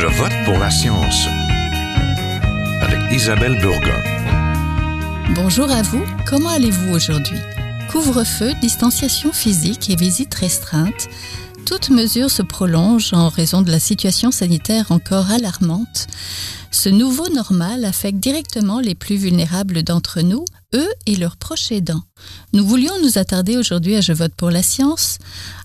Je 0.00 0.06
vote 0.06 0.32
pour 0.44 0.56
la 0.60 0.70
science 0.70 1.26
avec 2.80 3.00
Isabelle 3.10 3.58
Burgon. 3.60 4.00
Bonjour 5.34 5.68
à 5.72 5.82
vous, 5.82 6.04
comment 6.24 6.50
allez-vous 6.50 6.94
aujourd'hui? 6.94 7.40
Couvre-feu, 7.90 8.52
distanciation 8.60 9.32
physique 9.32 9.90
et 9.90 9.96
visites 9.96 10.36
restreintes, 10.36 11.08
toutes 11.66 11.90
mesures 11.90 12.30
se 12.30 12.42
prolongent 12.42 13.12
en 13.12 13.28
raison 13.28 13.60
de 13.60 13.72
la 13.72 13.80
situation 13.80 14.30
sanitaire 14.30 14.92
encore 14.92 15.32
alarmante. 15.32 16.06
Ce 16.70 16.90
nouveau 16.90 17.28
normal 17.30 17.84
affecte 17.84 18.18
directement 18.18 18.78
les 18.78 18.94
plus 18.94 19.16
vulnérables 19.16 19.82
d'entre 19.82 20.20
nous, 20.20 20.44
eux 20.74 20.88
et 21.06 21.16
leurs 21.16 21.38
proches 21.38 21.72
aidants. 21.72 22.02
Nous 22.52 22.64
voulions 22.64 22.92
nous 23.02 23.16
attarder 23.16 23.56
aujourd'hui 23.56 23.96
à 23.96 24.02
Je 24.02 24.12
vote 24.12 24.34
pour 24.36 24.50
la 24.50 24.62
science, 24.62 25.16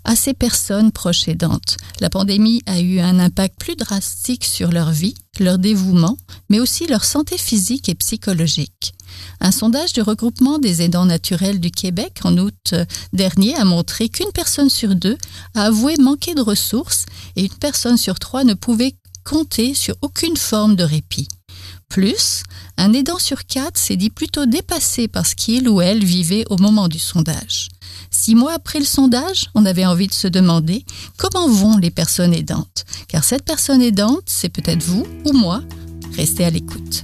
à 0.05 0.15
ces 0.15 0.33
personnes 0.33 0.91
proches 0.93 1.27
aidantes. 1.27 1.77
La 1.99 2.09
pandémie 2.09 2.61
a 2.67 2.79
eu 2.79 2.99
un 2.99 3.19
impact 3.19 3.59
plus 3.59 3.75
drastique 3.75 4.45
sur 4.45 4.71
leur 4.71 4.91
vie, 4.91 5.15
leur 5.39 5.57
dévouement, 5.57 6.17
mais 6.49 6.61
aussi 6.61 6.87
leur 6.87 7.03
santé 7.03 7.37
physique 7.37 7.89
et 7.89 7.95
psychologique. 7.95 8.93
Un 9.41 9.51
sondage 9.51 9.93
du 9.93 10.01
regroupement 10.01 10.57
des 10.57 10.81
aidants 10.81 11.05
naturels 11.05 11.59
du 11.59 11.69
Québec 11.69 12.19
en 12.23 12.37
août 12.37 12.73
dernier 13.11 13.55
a 13.55 13.65
montré 13.65 14.09
qu'une 14.09 14.31
personne 14.33 14.69
sur 14.69 14.95
deux 14.95 15.17
a 15.53 15.65
avoué 15.65 15.95
manquer 15.97 16.33
de 16.33 16.41
ressources 16.41 17.05
et 17.35 17.43
une 17.43 17.57
personne 17.59 17.97
sur 17.97 18.19
trois 18.19 18.43
ne 18.43 18.53
pouvait 18.53 18.95
compter 19.23 19.73
sur 19.73 19.95
aucune 20.01 20.37
forme 20.37 20.75
de 20.75 20.83
répit. 20.83 21.27
Plus, 21.89 22.43
un 22.77 22.91
aidant 22.93 23.19
sur 23.19 23.45
quatre 23.45 23.77
s'est 23.77 23.95
dit 23.95 24.09
plutôt 24.09 24.45
dépassé 24.45 25.07
par 25.07 25.25
ce 25.25 25.35
qu'il 25.35 25.69
ou 25.69 25.79
elle 25.79 26.03
vivait 26.03 26.45
au 26.49 26.57
moment 26.57 26.87
du 26.87 26.97
sondage. 26.97 27.69
Six 28.09 28.35
mois 28.35 28.53
après 28.53 28.79
le 28.79 28.85
sondage, 28.85 29.49
on 29.53 29.65
avait 29.65 29.85
envie 29.85 30.07
de 30.07 30.13
se 30.13 30.27
demander 30.27 30.85
comment 31.17 31.47
vont 31.47 31.77
les 31.77 31.91
personnes 31.91 32.33
aidantes. 32.33 32.85
Car 33.07 33.23
cette 33.23 33.45
personne 33.45 33.81
aidante, 33.81 34.23
c'est 34.25 34.49
peut-être 34.49 34.83
vous 34.83 35.05
ou 35.25 35.33
moi. 35.33 35.61
Restez 36.15 36.45
à 36.45 36.49
l'écoute. 36.49 37.03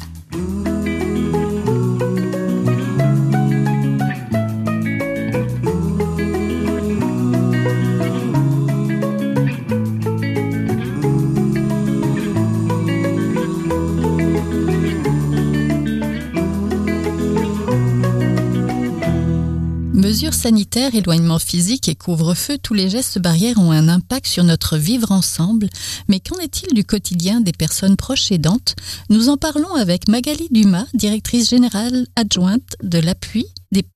Mesures 20.39 20.51
sanitaires, 20.51 20.95
éloignement 20.95 21.37
physique 21.37 21.89
et 21.89 21.95
couvre-feu, 21.95 22.57
tous 22.63 22.73
les 22.73 22.89
gestes 22.89 23.19
barrières 23.19 23.59
ont 23.59 23.71
un 23.71 23.89
impact 23.89 24.25
sur 24.25 24.45
notre 24.45 24.77
vivre 24.77 25.11
ensemble. 25.11 25.67
Mais 26.07 26.21
qu'en 26.21 26.37
est-il 26.37 26.73
du 26.73 26.85
quotidien 26.85 27.41
des 27.41 27.51
personnes 27.51 27.97
proches 27.97 28.31
aidantes? 28.31 28.75
Nous 29.09 29.27
en 29.27 29.35
parlons 29.35 29.73
avec 29.75 30.07
Magali 30.07 30.47
Dumas, 30.49 30.85
directrice 30.93 31.49
générale 31.49 32.07
adjointe 32.15 32.77
de 32.81 32.99
l'appui 32.99 33.47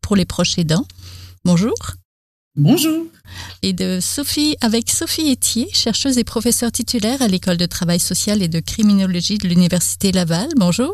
pour 0.02 0.18
les 0.18 0.26
proches 0.26 0.58
aidants. 0.58 0.86
Bonjour. 1.46 1.76
Bonjour. 2.58 3.06
Et 3.62 3.72
de 3.72 4.00
Sophie, 4.02 4.58
avec 4.60 4.90
Sophie 4.90 5.32
Etier, 5.32 5.70
chercheuse 5.72 6.18
et 6.18 6.26
professeure 6.26 6.74
titulaire 6.74 7.22
à 7.22 7.30
l'école 7.30 7.58
de 7.58 7.66
travail 7.66 8.02
social 8.02 8.42
et 8.42 8.50
de 8.50 8.60
criminologie 8.60 9.38
de 9.38 9.48
l'Université 9.48 10.12
Laval. 10.12 10.50
Bonjour. 10.58 10.94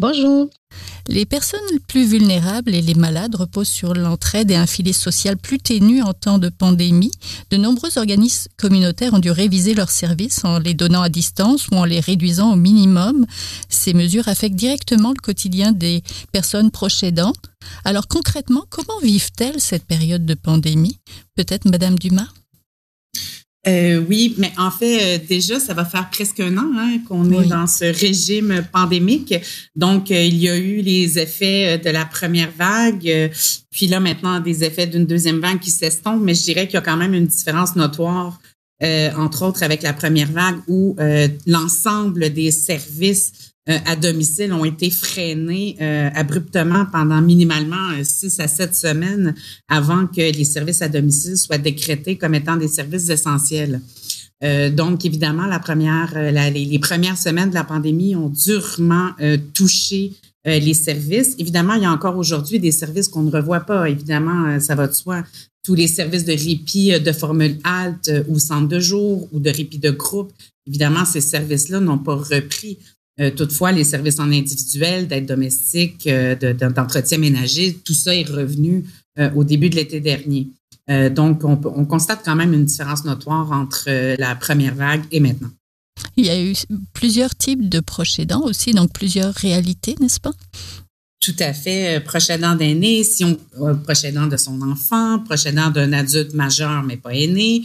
Bonjour. 0.00 0.50
Les 1.06 1.24
personnes 1.24 1.60
plus 1.86 2.04
vulnérables 2.04 2.74
et 2.74 2.82
les 2.82 2.94
malades 2.94 3.36
reposent 3.36 3.68
sur 3.68 3.94
l'entraide 3.94 4.50
et 4.50 4.56
un 4.56 4.66
filet 4.66 4.92
social 4.92 5.36
plus 5.36 5.58
ténu 5.58 6.02
en 6.02 6.12
temps 6.12 6.38
de 6.38 6.48
pandémie. 6.48 7.12
De 7.50 7.56
nombreux 7.56 7.96
organismes 7.96 8.50
communautaires 8.56 9.14
ont 9.14 9.20
dû 9.20 9.30
réviser 9.30 9.74
leurs 9.74 9.90
services 9.90 10.44
en 10.44 10.58
les 10.58 10.74
donnant 10.74 11.02
à 11.02 11.08
distance 11.08 11.68
ou 11.68 11.76
en 11.76 11.84
les 11.84 12.00
réduisant 12.00 12.54
au 12.54 12.56
minimum. 12.56 13.24
Ces 13.68 13.94
mesures 13.94 14.26
affectent 14.26 14.56
directement 14.56 15.10
le 15.10 15.22
quotidien 15.22 15.70
des 15.70 16.02
personnes 16.32 16.72
proches. 16.72 17.04
Alors 17.84 18.08
concrètement, 18.08 18.64
comment 18.68 18.98
vivent-elles 19.00 19.60
cette 19.60 19.84
période 19.84 20.26
de 20.26 20.34
pandémie? 20.34 20.98
Peut-être 21.36 21.66
Madame 21.66 21.98
Dumas? 21.98 22.28
Euh, 23.66 24.04
oui, 24.08 24.34
mais 24.36 24.52
en 24.58 24.70
fait, 24.70 25.16
euh, 25.16 25.24
déjà, 25.26 25.58
ça 25.58 25.72
va 25.72 25.84
faire 25.84 26.10
presque 26.10 26.40
un 26.40 26.56
an 26.58 26.70
hein, 26.76 26.98
qu'on 27.08 27.30
est 27.30 27.46
dans 27.46 27.66
ce 27.66 27.84
régime 27.84 28.66
pandémique. 28.70 29.34
Donc, 29.74 30.10
euh, 30.10 30.22
il 30.22 30.36
y 30.36 30.50
a 30.50 30.56
eu 30.56 30.82
les 30.82 31.18
effets 31.18 31.78
de 31.78 31.88
la 31.88 32.04
première 32.04 32.50
vague, 32.50 33.30
puis 33.70 33.86
là, 33.86 34.00
maintenant, 34.00 34.40
des 34.40 34.64
effets 34.64 34.86
d'une 34.86 35.06
deuxième 35.06 35.40
vague 35.40 35.60
qui 35.60 35.70
s'estompent, 35.70 36.22
mais 36.22 36.34
je 36.34 36.42
dirais 36.42 36.66
qu'il 36.66 36.74
y 36.74 36.78
a 36.78 36.82
quand 36.82 36.96
même 36.96 37.14
une 37.14 37.26
différence 37.26 37.74
notoire, 37.76 38.40
entre 39.16 39.46
autres 39.46 39.62
avec 39.62 39.82
la 39.82 39.94
première 39.94 40.30
vague, 40.30 40.58
où 40.68 40.96
l'ensemble 41.46 42.32
des 42.32 42.50
services 42.50 43.53
euh, 43.70 43.78
à 43.86 43.96
domicile 43.96 44.52
ont 44.52 44.66
été 44.66 44.90
freinés 44.90 45.76
euh, 45.80 46.10
abruptement 46.14 46.84
pendant 46.92 47.22
minimalement 47.22 47.92
euh, 47.92 48.02
six 48.02 48.38
à 48.38 48.46
sept 48.46 48.74
semaines 48.74 49.34
avant 49.68 50.06
que 50.06 50.20
les 50.20 50.44
services 50.44 50.82
à 50.82 50.88
domicile 50.88 51.38
soient 51.38 51.56
décrétés 51.56 52.16
comme 52.16 52.34
étant 52.34 52.56
des 52.56 52.68
services 52.68 53.08
essentiels. 53.08 53.80
donc, 54.72 55.06
évidemment, 55.06 55.46
la 55.46 55.58
première, 55.58 56.12
les, 56.52 56.78
premières 56.78 57.16
semaines 57.16 57.48
de 57.48 57.54
la 57.54 57.64
pandémie 57.64 58.14
ont 58.14 58.28
durement 58.28 59.12
touché 59.54 60.12
les 60.44 60.74
services. 60.74 61.34
Évidemment, 61.38 61.74
il 61.74 61.82
y 61.84 61.86
a 61.86 61.90
encore 61.90 62.18
aujourd'hui 62.18 62.58
des 62.60 62.72
services 62.72 63.08
qu'on 63.08 63.22
ne 63.22 63.30
revoit 63.30 63.60
pas. 63.60 63.88
Évidemment, 63.88 64.60
ça 64.60 64.74
va 64.74 64.86
de 64.86 64.92
soi. 64.92 65.24
Tous 65.64 65.74
les 65.74 65.88
services 65.88 66.26
de 66.26 66.32
répit 66.32 67.00
de 67.00 67.12
formule 67.12 67.56
halte 67.64 68.10
ou 68.28 68.38
centre 68.38 68.68
de 68.68 68.80
jour 68.80 69.26
ou 69.32 69.40
de 69.40 69.48
répit 69.48 69.78
de 69.78 69.92
groupe, 69.92 70.30
évidemment, 70.66 71.06
ces 71.06 71.22
services-là 71.22 71.80
n'ont 71.80 72.04
pas 72.08 72.16
repris. 72.16 72.76
Euh, 73.20 73.30
toutefois, 73.30 73.70
les 73.70 73.84
services 73.84 74.18
en 74.18 74.30
individuel, 74.32 75.06
d'aide 75.06 75.26
domestique, 75.26 76.06
euh, 76.06 76.34
d'entretien 76.34 77.18
ménager, 77.18 77.78
tout 77.84 77.94
ça 77.94 78.14
est 78.14 78.28
revenu 78.28 78.84
euh, 79.18 79.30
au 79.36 79.44
début 79.44 79.70
de 79.70 79.76
l'été 79.76 80.00
dernier. 80.00 80.48
donc, 81.10 81.44
on, 81.44 81.58
on, 81.64 81.86
constate 81.86 82.20
quand 82.24 82.36
même 82.36 82.52
une 82.52 82.66
différence 82.66 83.04
notoire 83.06 83.50
entre 83.52 83.88
la 84.18 84.34
première 84.34 84.74
vague 84.74 85.04
et 85.12 85.20
maintenant. 85.20 85.50
Il 86.16 86.26
y 86.26 86.30
a 86.30 86.38
eu 86.42 86.52
plusieurs 86.92 87.34
types 87.34 87.70
de 87.70 87.80
proches 87.80 88.18
aidants 88.18 88.42
aussi, 88.42 88.72
donc 88.72 88.92
plusieurs 88.92 89.32
réalités, 89.32 89.94
n'est-ce 90.00 90.20
pas? 90.20 90.34
Tout 91.20 91.36
à 91.38 91.54
fait. 91.54 92.00
Proche 92.04 92.28
aidant 92.28 92.54
d'aîné, 92.54 93.02
si 93.02 93.24
on 93.24 93.38
proche 93.76 94.04
aidant 94.04 94.26
de 94.26 94.36
son 94.36 94.60
enfant, 94.60 95.20
proche 95.20 95.46
aidant 95.46 95.70
d'un 95.70 95.94
adulte 95.94 96.34
majeur 96.34 96.82
mais 96.82 96.98
pas 96.98 97.14
aîné, 97.14 97.62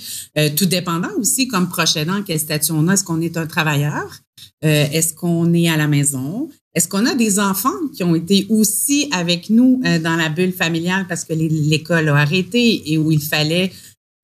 tout 0.55 0.65
dépendant 0.65 1.11
aussi 1.17 1.49
comme 1.49 1.67
proche 1.67 1.97
aidant 1.97 2.23
quelle 2.23 2.39
statut 2.39 2.71
on 2.71 2.88
a. 2.88 2.93
Est-ce 2.93 3.03
qu'on 3.03 3.19
est 3.19 3.35
un 3.35 3.47
travailleur? 3.47 4.21
Euh, 4.66 4.85
est-ce 4.91 5.13
qu'on 5.13 5.53
est 5.53 5.69
à 5.69 5.77
la 5.77 5.88
maison? 5.88 6.50
Est-ce 6.75 6.88
qu'on 6.88 7.05
a 7.05 7.16
des 7.16 7.39
enfants 7.39 7.69
qui 7.95 8.03
ont 8.03 8.16
été 8.16 8.45
aussi 8.50 9.09
avec 9.11 9.50
nous 9.50 9.81
euh, 9.85 10.00
dans 10.00 10.16
la 10.16 10.29
bulle 10.29 10.53
familiale 10.53 11.05
parce 11.07 11.25
que 11.25 11.33
l'école 11.33 12.09
a 12.09 12.16
arrêté 12.16 12.91
et 12.91 12.97
où 12.97 13.11
il 13.11 13.22
fallait 13.22 13.72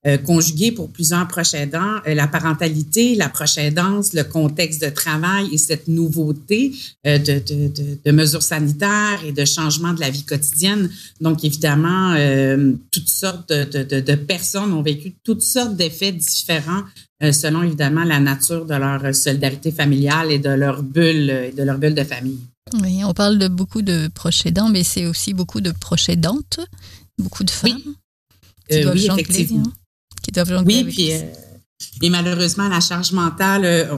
euh, 0.06 0.18
conjuguer 0.18 0.72
pour 0.72 0.90
plusieurs 0.90 1.28
proches 1.28 1.54
aidants 1.54 2.02
la 2.06 2.28
parentalité, 2.28 3.16
la 3.16 3.30
proche 3.30 3.58
aidance, 3.58 4.14
le 4.14 4.24
contexte 4.24 4.82
de 4.82 4.90
travail 4.90 5.48
et 5.52 5.58
cette 5.58 5.88
nouveauté 5.88 6.74
de, 7.04 7.18
de, 7.18 7.68
de, 7.68 7.98
de, 8.04 8.12
mesures 8.12 8.44
sanitaires 8.44 9.22
et 9.26 9.32
de 9.32 9.46
changements 9.46 9.94
de 9.94 10.00
la 10.00 10.10
vie 10.10 10.24
quotidienne. 10.24 10.90
Donc, 11.22 11.44
évidemment, 11.44 12.16
toutes 12.92 13.08
sortes 13.08 13.50
de, 13.50 14.16
personnes 14.16 14.74
ont 14.74 14.82
vécu 14.82 15.16
toutes 15.24 15.42
sortes 15.42 15.76
d'effets 15.76 16.12
différents 16.12 16.84
euh, 17.24 17.32
selon 17.32 17.64
évidemment 17.64 18.04
la 18.04 18.20
nature 18.20 18.66
de 18.66 18.76
leur 18.76 19.16
solidarité 19.16 19.72
familiale 19.72 20.34
et 20.34 20.40
de 20.40 20.50
leur 20.50 20.84
bulle 20.84 21.54
de 21.56 21.64
leur 21.64 21.78
bulle 21.78 21.96
de 21.96 22.04
famille. 22.04 22.40
Oui, 22.82 23.06
on 23.06 23.14
parle 23.14 23.38
de 23.38 23.48
beaucoup 23.48 23.82
de 23.82 24.10
proches 24.14 24.46
aidants, 24.46 24.68
mais 24.68 24.84
c'est 24.84 25.06
aussi 25.06 25.34
beaucoup 25.34 25.62
de 25.62 25.72
proches 25.72 26.10
aidantes, 26.10 26.60
beaucoup 27.18 27.46
de 27.46 27.52
femmes 27.52 27.80
oui. 27.86 27.96
qui, 28.70 28.78
euh, 28.78 28.84
doivent 28.84 28.96
oui, 28.96 29.06
effectivement. 29.06 29.64
Qui 30.25 30.31
doivent 30.31 30.50
jongler. 30.50 30.84
Oui, 30.84 30.84
puis 30.84 31.13
euh, 31.13 31.22
et 32.02 32.09
malheureusement, 32.09 32.67
la 32.67 32.79
charge 32.79 33.11
mentale, 33.11 33.90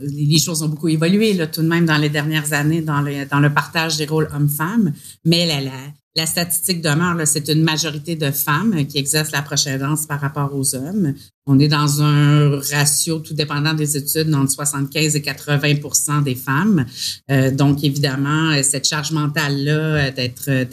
les 0.00 0.38
choses 0.38 0.62
ont 0.62 0.68
beaucoup 0.68 0.88
évolué 0.88 1.34
là, 1.34 1.46
tout 1.46 1.62
de 1.62 1.68
même 1.68 1.84
dans 1.84 1.98
les 1.98 2.08
dernières 2.08 2.52
années 2.52 2.80
dans 2.80 3.02
le, 3.02 3.26
dans 3.26 3.40
le 3.40 3.52
partage 3.52 3.96
des 3.96 4.06
rôles 4.06 4.28
hommes-femmes, 4.34 4.92
mais 5.24 5.46
la, 5.46 5.60
la, 5.60 5.72
la 6.16 6.24
statistique 6.24 6.80
demeure, 6.80 7.14
c'est 7.26 7.48
une 7.48 7.62
majorité 7.62 8.16
de 8.16 8.30
femmes 8.30 8.86
qui 8.86 8.96
exercent 8.96 9.32
la 9.32 9.42
prochaine 9.42 9.78
danse 9.78 10.06
par 10.06 10.18
rapport 10.18 10.50
aux 10.54 10.74
hommes. 10.74 11.12
On 11.46 11.58
est 11.58 11.68
dans 11.68 12.02
un 12.02 12.58
ratio, 12.58 13.18
tout 13.18 13.34
dépendant 13.34 13.74
des 13.74 13.98
études, 13.98 14.34
entre 14.34 14.50
75 14.50 15.14
et 15.14 15.20
80% 15.20 16.22
des 16.24 16.34
femmes. 16.34 16.86
Euh, 17.30 17.50
donc, 17.50 17.84
évidemment, 17.84 18.50
cette 18.62 18.88
charge 18.88 19.12
mentale-là 19.12 20.10
d'être 20.10 20.64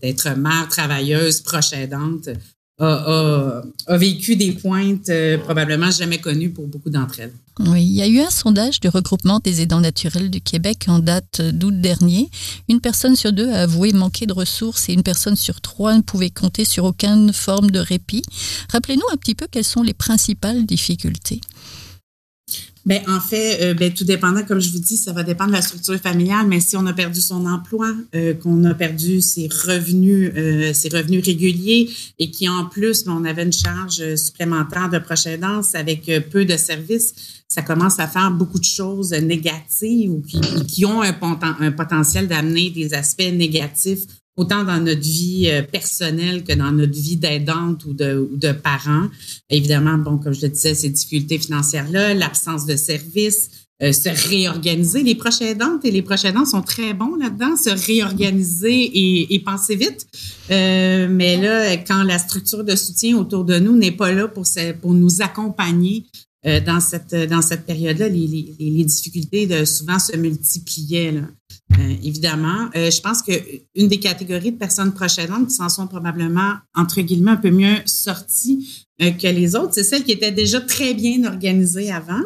d'être 0.00 0.36
mère, 0.38 0.66
travailleuse, 0.70 1.42
proche 1.42 1.74
aidante, 1.74 2.30
a, 2.80 3.62
vécu 3.96 4.36
des 4.36 4.52
pointes 4.52 5.08
euh, 5.08 5.38
probablement 5.38 5.90
jamais 5.90 6.18
connues 6.18 6.50
pour 6.50 6.66
beaucoup 6.66 6.90
d'entre 6.90 7.20
elles. 7.20 7.32
Oui, 7.58 7.82
il 7.82 7.92
y 7.92 8.00
a 8.00 8.08
eu 8.08 8.20
un 8.20 8.30
sondage 8.30 8.80
du 8.80 8.88
regroupement 8.88 9.38
des 9.38 9.60
aidants 9.60 9.80
naturels 9.80 10.30
du 10.30 10.40
Québec 10.40 10.86
en 10.88 10.98
date 10.98 11.42
d'août 11.42 11.78
dernier. 11.78 12.30
Une 12.68 12.80
personne 12.80 13.16
sur 13.16 13.32
deux 13.32 13.50
a 13.50 13.62
avoué 13.62 13.92
manquer 13.92 14.24
de 14.26 14.32
ressources 14.32 14.88
et 14.88 14.94
une 14.94 15.02
personne 15.02 15.36
sur 15.36 15.60
trois 15.60 15.94
ne 15.94 16.00
pouvait 16.00 16.30
compter 16.30 16.64
sur 16.64 16.84
aucune 16.84 17.32
forme 17.34 17.70
de 17.70 17.80
répit. 17.80 18.22
Rappelez-nous 18.70 19.06
un 19.12 19.16
petit 19.16 19.34
peu 19.34 19.46
quelles 19.50 19.64
sont 19.64 19.82
les 19.82 19.94
principales 19.94 20.64
difficultés. 20.64 21.40
Ben, 22.86 23.02
en 23.08 23.20
fait, 23.20 23.62
euh, 23.62 23.74
ben, 23.74 23.92
tout 23.92 24.04
dépendant, 24.04 24.42
comme 24.42 24.60
je 24.60 24.70
vous 24.70 24.78
dis, 24.78 24.96
ça 24.96 25.12
va 25.12 25.22
dépendre 25.22 25.50
de 25.50 25.56
la 25.56 25.62
structure 25.62 25.98
familiale, 25.98 26.46
mais 26.46 26.60
si 26.60 26.76
on 26.76 26.86
a 26.86 26.94
perdu 26.94 27.20
son 27.20 27.44
emploi, 27.44 27.92
euh, 28.14 28.32
qu'on 28.34 28.64
a 28.64 28.72
perdu 28.72 29.20
ses 29.20 29.48
revenus, 29.48 30.32
euh, 30.34 30.72
ses 30.72 30.88
revenus 30.88 31.24
réguliers 31.24 31.90
et 32.18 32.30
qui 32.30 32.48
en 32.48 32.64
plus, 32.64 33.04
ben, 33.04 33.18
on 33.20 33.24
avait 33.24 33.42
une 33.42 33.52
charge 33.52 34.14
supplémentaire 34.16 34.88
de 34.88 34.98
proche 34.98 35.26
aidance 35.26 35.74
avec 35.74 36.10
peu 36.30 36.46
de 36.46 36.56
services, 36.56 37.14
ça 37.48 37.62
commence 37.62 37.98
à 37.98 38.06
faire 38.06 38.30
beaucoup 38.30 38.58
de 38.58 38.64
choses 38.64 39.10
négatives 39.12 40.10
ou 40.10 40.22
qui, 40.22 40.40
qui 40.66 40.86
ont 40.86 41.02
un, 41.02 41.16
un 41.60 41.72
potentiel 41.72 42.28
d'amener 42.28 42.70
des 42.70 42.94
aspects 42.94 43.32
négatifs 43.32 44.06
autant 44.36 44.64
dans 44.64 44.80
notre 44.80 45.00
vie 45.00 45.48
euh, 45.50 45.62
personnelle 45.62 46.44
que 46.44 46.52
dans 46.52 46.72
notre 46.72 46.98
vie 46.98 47.16
d'aidante 47.16 47.84
ou 47.84 47.92
de, 47.92 48.28
ou 48.32 48.36
de 48.36 48.52
parents. 48.52 49.08
Évidemment, 49.50 49.98
bon, 49.98 50.18
comme 50.18 50.32
je 50.32 50.42
le 50.42 50.48
disais, 50.48 50.74
ces 50.74 50.90
difficultés 50.90 51.38
financières-là, 51.38 52.14
l'absence 52.14 52.66
de 52.66 52.76
services, 52.76 53.50
euh, 53.82 53.92
se 53.92 54.10
réorganiser. 54.28 55.02
Les 55.02 55.14
proches 55.14 55.40
aidantes 55.40 55.84
et 55.86 55.90
les 55.90 56.02
proches 56.02 56.26
aidants 56.26 56.44
sont 56.44 56.60
très 56.60 56.92
bons 56.92 57.16
là-dedans, 57.16 57.56
se 57.56 57.70
réorganiser 57.70 58.74
et, 58.74 59.34
et 59.34 59.38
penser 59.38 59.74
vite. 59.74 60.06
Euh, 60.50 61.08
mais 61.10 61.40
là, 61.40 61.76
quand 61.78 62.02
la 62.02 62.18
structure 62.18 62.62
de 62.62 62.76
soutien 62.76 63.16
autour 63.16 63.44
de 63.44 63.58
nous 63.58 63.74
n'est 63.74 63.92
pas 63.92 64.12
là 64.12 64.28
pour, 64.28 64.44
pour 64.82 64.92
nous 64.92 65.22
accompagner 65.22 66.04
euh, 66.46 66.60
dans 66.60 66.80
cette 66.80 67.14
dans 67.14 67.42
cette 67.42 67.66
période-là, 67.66 68.08
les, 68.08 68.26
les, 68.26 68.54
les, 68.58 68.84
difficultés 68.84 69.46
de 69.46 69.64
souvent 69.64 69.98
se 69.98 70.16
multipliaient. 70.16 71.12
Là. 71.12 71.22
Euh, 71.78 71.94
évidemment. 72.02 72.68
Euh, 72.74 72.90
je 72.90 73.00
pense 73.00 73.22
que 73.22 73.32
une 73.76 73.86
des 73.86 74.00
catégories 74.00 74.52
de 74.52 74.56
personnes 74.56 74.92
prochainement 74.92 75.44
qui 75.44 75.54
s'en 75.54 75.68
sont 75.68 75.86
probablement, 75.86 76.54
entre 76.74 77.00
guillemets, 77.00 77.32
un 77.32 77.36
peu 77.36 77.50
mieux 77.50 77.76
sorties 77.86 78.86
euh, 79.00 79.12
que 79.12 79.28
les 79.28 79.54
autres, 79.54 79.74
c'est 79.74 79.84
celles 79.84 80.02
qui 80.02 80.12
étaient 80.12 80.32
déjà 80.32 80.60
très 80.60 80.94
bien 80.94 81.24
organisées 81.24 81.92
avant. 81.92 82.22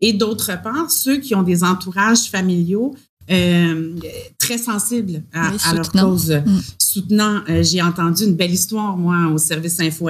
Et 0.00 0.14
d'autre 0.14 0.50
part, 0.62 0.90
ceux 0.90 1.18
qui 1.18 1.34
ont 1.34 1.42
des 1.42 1.62
entourages 1.62 2.30
familiaux 2.30 2.94
très 4.38 4.56
sensibles 4.56 5.24
à, 5.32 5.74
leur 5.74 5.90
cause. 5.90 6.30
Mm. 6.30 6.60
Soutenant, 6.78 7.42
j'ai 7.60 7.82
entendu 7.82 8.22
une 8.22 8.36
belle 8.36 8.52
histoire, 8.52 8.96
moi, 8.96 9.32
au 9.32 9.36
service 9.36 9.80
info 9.80 10.08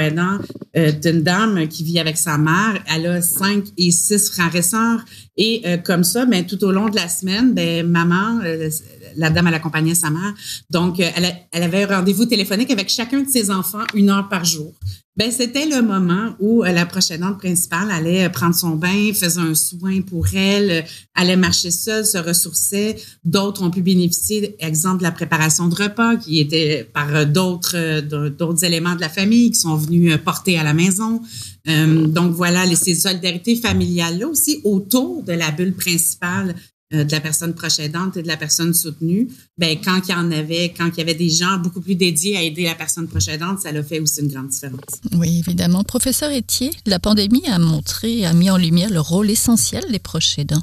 aidant, 0.76 0.98
d'une 1.00 1.22
dame 1.22 1.68
qui 1.68 1.84
vit 1.84 1.98
avec 1.98 2.16
sa 2.16 2.38
mère. 2.38 2.82
Elle 2.94 3.06
a 3.06 3.22
cinq 3.22 3.64
et 3.76 3.90
six 3.90 4.30
frères 4.30 4.54
et 4.54 4.62
sœurs. 4.62 5.04
Et 5.36 5.62
euh, 5.66 5.76
comme 5.76 6.04
ça, 6.04 6.24
ben, 6.24 6.46
tout 6.46 6.62
au 6.64 6.72
long 6.72 6.88
de 6.88 6.96
la 6.96 7.08
semaine, 7.08 7.52
ben, 7.52 7.86
maman, 7.86 8.40
euh, 8.44 8.70
la 9.16 9.30
dame, 9.30 9.48
elle 9.48 9.54
accompagnait 9.54 9.94
sa 9.94 10.10
mère. 10.10 10.34
Donc, 10.70 10.98
euh, 10.98 11.08
elle, 11.52 11.62
avait 11.62 11.84
un 11.84 11.98
rendez-vous 11.98 12.24
téléphonique 12.24 12.70
avec 12.70 12.88
chacun 12.88 13.20
de 13.20 13.28
ses 13.28 13.50
enfants 13.50 13.84
une 13.94 14.10
heure 14.10 14.28
par 14.28 14.44
jour. 14.44 14.72
Ben, 15.16 15.30
c'était 15.30 15.64
le 15.64 15.80
moment 15.80 16.34
où 16.40 16.62
la 16.62 16.84
prochaine 16.84 17.24
principale 17.38 17.90
allait 17.90 18.28
prendre 18.28 18.54
son 18.54 18.76
bain, 18.76 19.12
faisait 19.14 19.40
un 19.40 19.54
soin 19.54 20.02
pour 20.02 20.26
elle, 20.34 20.84
allait 21.14 21.36
marcher 21.36 21.70
seule, 21.70 22.04
se 22.04 22.18
ressourçait. 22.18 22.96
D'autres 23.24 23.62
ont 23.62 23.70
pu 23.70 23.80
bénéficier, 23.80 24.56
exemple, 24.58 24.98
de 24.98 25.04
la 25.04 25.12
préparation 25.12 25.68
de 25.68 25.74
repas 25.74 26.16
qui 26.16 26.38
était 26.38 26.86
par 26.92 27.24
d'autres 27.24 28.00
d'autres 28.28 28.64
éléments 28.64 28.94
de 28.94 29.00
la 29.00 29.08
famille 29.08 29.52
qui 29.52 29.58
sont 29.58 29.76
venus 29.76 30.18
porter 30.22 30.58
à 30.58 30.64
la 30.66 30.74
maison. 30.74 31.22
Euh, 31.68 32.06
donc 32.06 32.32
voilà, 32.32 32.66
ces 32.74 32.94
solidarités 32.94 33.56
familiales-là 33.56 34.26
aussi 34.28 34.60
autour 34.64 35.22
de 35.22 35.32
la 35.32 35.50
bulle 35.50 35.74
principale 35.74 36.54
euh, 36.94 37.02
de 37.02 37.10
la 37.10 37.20
personne 37.20 37.52
proche 37.52 37.80
aidante 37.80 38.16
et 38.16 38.22
de 38.22 38.28
la 38.28 38.36
personne 38.36 38.72
soutenue, 38.72 39.26
ben 39.58 39.76
quand 39.84 40.00
il 40.06 40.12
y 40.12 40.14
en 40.14 40.30
avait, 40.30 40.72
quand 40.76 40.88
il 40.92 40.98
y 40.98 41.00
avait 41.00 41.14
des 41.14 41.30
gens 41.30 41.58
beaucoup 41.58 41.80
plus 41.80 41.96
dédiés 41.96 42.36
à 42.36 42.42
aider 42.42 42.62
la 42.62 42.76
personne 42.76 43.08
proche 43.08 43.26
aidante, 43.26 43.58
ça 43.60 43.70
a 43.70 43.82
fait 43.82 43.98
aussi 43.98 44.20
une 44.20 44.28
grande 44.28 44.50
différence. 44.50 45.00
Oui, 45.12 45.42
évidemment. 45.44 45.82
Professeur 45.82 46.30
Etier, 46.30 46.70
la 46.86 47.00
pandémie 47.00 47.46
a 47.48 47.58
montré, 47.58 48.24
a 48.24 48.32
mis 48.32 48.50
en 48.50 48.56
lumière 48.56 48.90
le 48.90 49.00
rôle 49.00 49.30
essentiel 49.30 49.84
des 49.90 49.98
proches 49.98 50.38
aidants. 50.38 50.62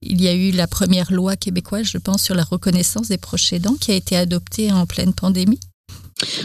Il 0.00 0.22
y 0.22 0.28
a 0.28 0.34
eu 0.34 0.52
la 0.52 0.68
première 0.68 1.12
loi 1.12 1.34
québécoise, 1.34 1.86
je 1.86 1.98
pense, 1.98 2.22
sur 2.22 2.36
la 2.36 2.44
reconnaissance 2.44 3.08
des 3.08 3.18
proches 3.18 3.52
aidants 3.52 3.74
qui 3.74 3.90
a 3.90 3.94
été 3.96 4.16
adoptée 4.16 4.70
en 4.70 4.86
pleine 4.86 5.12
pandémie. 5.12 5.58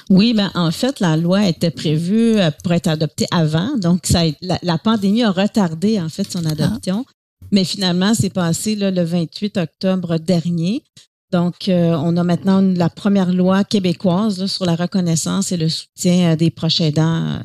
Oui, 0.10 0.34
ben 0.34 0.52
en 0.56 0.72
fait, 0.72 1.00
la 1.00 1.18
loi 1.18 1.48
était 1.48 1.72
prévue 1.72 2.40
euh, 2.40 2.52
pour 2.64 2.74
être 2.74 2.88
adoptée 2.88 3.28
avant, 3.31 3.78
donc 3.78 4.06
ça, 4.06 4.22
la, 4.42 4.78
pandémie 4.78 5.24
a 5.24 5.31
retardé 5.31 6.00
en 6.00 6.10
fait 6.10 6.30
son 6.30 6.46
ah. 6.46 6.52
adoption, 6.52 7.06
mais 7.52 7.64
finalement, 7.64 8.14
c'est 8.14 8.34
passé 8.34 8.76
le 8.76 9.02
28 9.02 9.58
octobre 9.58 10.18
dernier. 10.18 10.84
Donc, 11.31 11.70
euh, 11.70 11.96
on 11.96 12.18
a 12.18 12.24
maintenant 12.24 12.62
la 12.62 12.90
première 12.90 13.31
loi 13.31 13.64
québécoise 13.64 14.48
sur 14.48 14.66
la 14.66 14.76
reconnaissance 14.76 15.52
et 15.52 15.58
le 15.58 15.70
soutien 15.70 16.31
euh, 16.31 16.36
des 16.36 16.50
proches 16.50 16.81
aidants 16.81 17.40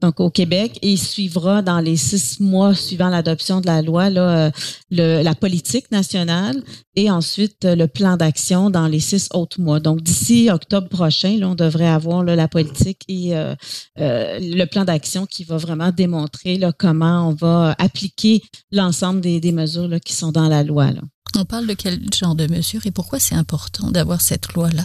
donc 0.00 0.20
au 0.20 0.30
Québec, 0.30 0.78
et 0.82 0.92
il 0.92 0.98
suivra 0.98 1.60
dans 1.60 1.80
les 1.80 1.96
six 1.96 2.38
mois 2.40 2.74
suivant 2.74 3.08
l'adoption 3.08 3.60
de 3.60 3.66
la 3.66 3.82
loi 3.82 4.10
là, 4.10 4.46
euh, 4.46 4.50
le, 4.90 5.22
la 5.22 5.34
politique 5.34 5.90
nationale 5.90 6.62
et 6.94 7.10
ensuite 7.10 7.64
euh, 7.64 7.74
le 7.74 7.88
plan 7.88 8.16
d'action 8.16 8.70
dans 8.70 8.86
les 8.86 9.00
six 9.00 9.28
autres 9.32 9.60
mois. 9.60 9.80
Donc 9.80 10.00
d'ici 10.02 10.50
octobre 10.52 10.88
prochain, 10.88 11.36
là, 11.36 11.48
on 11.48 11.54
devrait 11.54 11.88
avoir 11.88 12.22
là, 12.22 12.36
la 12.36 12.46
politique 12.46 13.02
et 13.08 13.36
euh, 13.36 13.54
le 13.96 14.64
plan 14.66 14.84
d'action 14.84 15.26
qui 15.26 15.42
va 15.42 15.56
vraiment 15.56 15.90
démontrer 15.90 16.58
là, 16.58 16.72
comment 16.72 17.28
on 17.28 17.34
va 17.34 17.74
appliquer 17.78 18.42
l'ensemble 18.70 19.20
des, 19.20 19.40
des 19.40 19.52
mesures 19.52 19.88
là, 19.88 19.98
qui 19.98 20.12
sont 20.12 20.30
dans 20.30 20.48
la 20.48 20.62
loi. 20.62 20.92
Là. 20.92 21.02
On 21.36 21.44
parle 21.44 21.66
de 21.66 21.74
quel 21.74 22.00
genre 22.14 22.34
de 22.34 22.46
mesures 22.46 22.86
et 22.86 22.90
pourquoi 22.90 23.18
c'est 23.18 23.34
important 23.34 23.90
d'avoir 23.90 24.20
cette 24.20 24.52
loi-là? 24.54 24.84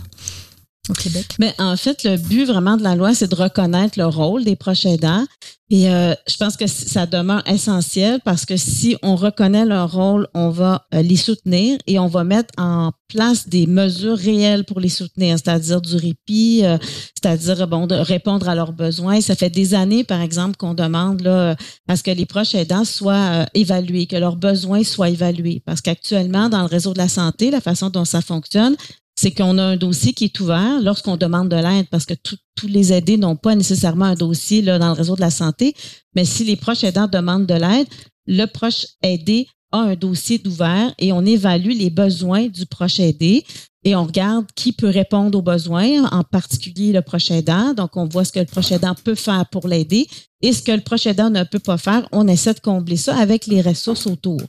Mais 1.40 1.54
en 1.60 1.78
fait, 1.78 2.04
le 2.04 2.18
but 2.18 2.44
vraiment 2.44 2.76
de 2.76 2.84
la 2.84 2.96
loi, 2.96 3.16
c'est 3.16 3.30
de 3.30 3.36
reconnaître 3.36 3.98
le 3.98 4.06
rôle 4.06 4.44
des 4.44 4.58
proches 4.58 4.86
aidants. 4.86 5.26
Et 5.70 5.90
euh, 5.90 6.14
je 6.28 6.36
pense 6.38 6.58
que 6.58 6.68
ça 6.68 7.06
demeure 7.06 7.42
essentiel 7.48 8.20
parce 8.24 8.46
que 8.46 8.58
si 8.58 8.98
on 9.02 9.16
reconnaît 9.16 9.66
leur 9.66 9.94
rôle, 9.94 10.28
on 10.34 10.50
va 10.50 10.86
euh, 10.94 11.02
les 11.02 11.16
soutenir 11.16 11.80
et 11.88 11.98
on 12.00 12.08
va 12.08 12.24
mettre 12.24 12.54
en 12.58 12.92
place 13.08 13.48
des 13.48 13.66
mesures 13.66 14.18
réelles 14.18 14.66
pour 14.66 14.80
les 14.80 14.90
soutenir, 14.90 15.38
c'est-à-dire 15.40 15.82
du 15.82 15.96
répit, 15.96 16.62
euh, 16.64 16.78
c'est-à-dire 17.16 17.68
bon 17.68 17.88
de 17.88 17.96
répondre 17.96 18.50
à 18.50 18.54
leurs 18.54 18.74
besoins. 18.74 19.22
Ça 19.22 19.36
fait 19.36 19.50
des 19.50 19.74
années, 19.74 20.04
par 20.04 20.22
exemple, 20.22 20.58
qu'on 20.58 20.74
demande 20.74 21.22
là 21.22 21.56
à 21.88 21.96
ce 21.96 22.04
que 22.04 22.12
les 22.12 22.26
proches 22.26 22.54
aidants 22.56 22.86
soient 22.86 23.48
évalués, 23.54 24.06
que 24.06 24.18
leurs 24.18 24.36
besoins 24.36 24.84
soient 24.84 25.10
évalués, 25.10 25.64
parce 25.66 25.82
qu'actuellement 25.82 26.50
dans 26.50 26.62
le 26.62 26.68
réseau 26.68 26.94
de 26.94 27.00
la 27.00 27.08
santé, 27.08 27.50
la 27.50 27.62
façon 27.62 27.90
dont 27.90 28.06
ça 28.06 28.22
fonctionne, 28.22 28.76
c'est 29.24 29.32
qu'on 29.32 29.58
a 29.58 29.64
un 29.64 29.78
dossier 29.78 30.12
qui 30.12 30.26
est 30.26 30.40
ouvert 30.42 30.82
lorsqu'on 30.82 31.16
demande 31.16 31.48
de 31.48 31.56
l'aide, 31.56 31.88
parce 31.90 32.06
que 32.06 32.14
tous 32.14 32.68
les 32.68 32.92
aidés 32.92 33.16
n'ont 33.16 33.38
pas 33.38 33.56
nécessairement 33.56 34.04
un 34.04 34.16
dossier 34.16 34.62
dans 34.62 34.78
le 34.78 34.92
réseau 34.92 35.16
de 35.16 35.22
la 35.22 35.30
santé, 35.30 35.76
mais 36.14 36.26
si 36.26 36.44
les 36.44 36.58
proches 36.58 36.84
aidants 36.84 37.08
demandent 37.08 37.46
de 37.46 37.54
l'aide, 37.54 37.88
le 38.28 38.46
proche 38.48 38.86
aidé 39.02 39.48
a 39.72 39.78
un 39.78 39.96
dossier 39.96 40.40
d'ouvert 40.40 40.94
et 41.00 41.14
on 41.14 41.24
évalue 41.24 41.72
les 41.72 41.90
besoins 41.90 42.48
du 42.48 42.66
proche 42.66 43.00
aidé 43.00 43.46
et 43.86 43.96
on 43.96 44.04
regarde 44.04 44.46
qui 44.56 44.74
peut 44.74 44.90
répondre 44.90 45.38
aux 45.38 45.42
besoins, 45.42 46.04
en 46.12 46.24
particulier 46.24 46.92
le 46.92 47.02
proche 47.02 47.32
aidant. 47.32 47.74
Donc, 47.74 47.96
on 47.96 48.06
voit 48.06 48.26
ce 48.26 48.34
que 48.34 48.40
le 48.40 48.46
proche 48.46 48.74
aidant 48.74 48.94
peut 49.06 49.16
faire 49.16 49.46
pour 49.50 49.70
l'aider 49.70 50.06
et 50.42 50.52
ce 50.52 50.62
que 50.62 50.74
le 50.74 50.82
proche 50.82 51.08
aidant 51.08 51.30
ne 51.30 51.46
peut 51.46 51.60
pas 51.60 51.78
faire. 51.78 52.10
On 52.12 52.28
essaie 52.28 52.54
de 52.54 52.60
combler 52.60 52.98
ça 52.98 53.16
avec 53.16 53.48
les 53.48 53.62
ressources 53.62 54.06
autour 54.06 54.42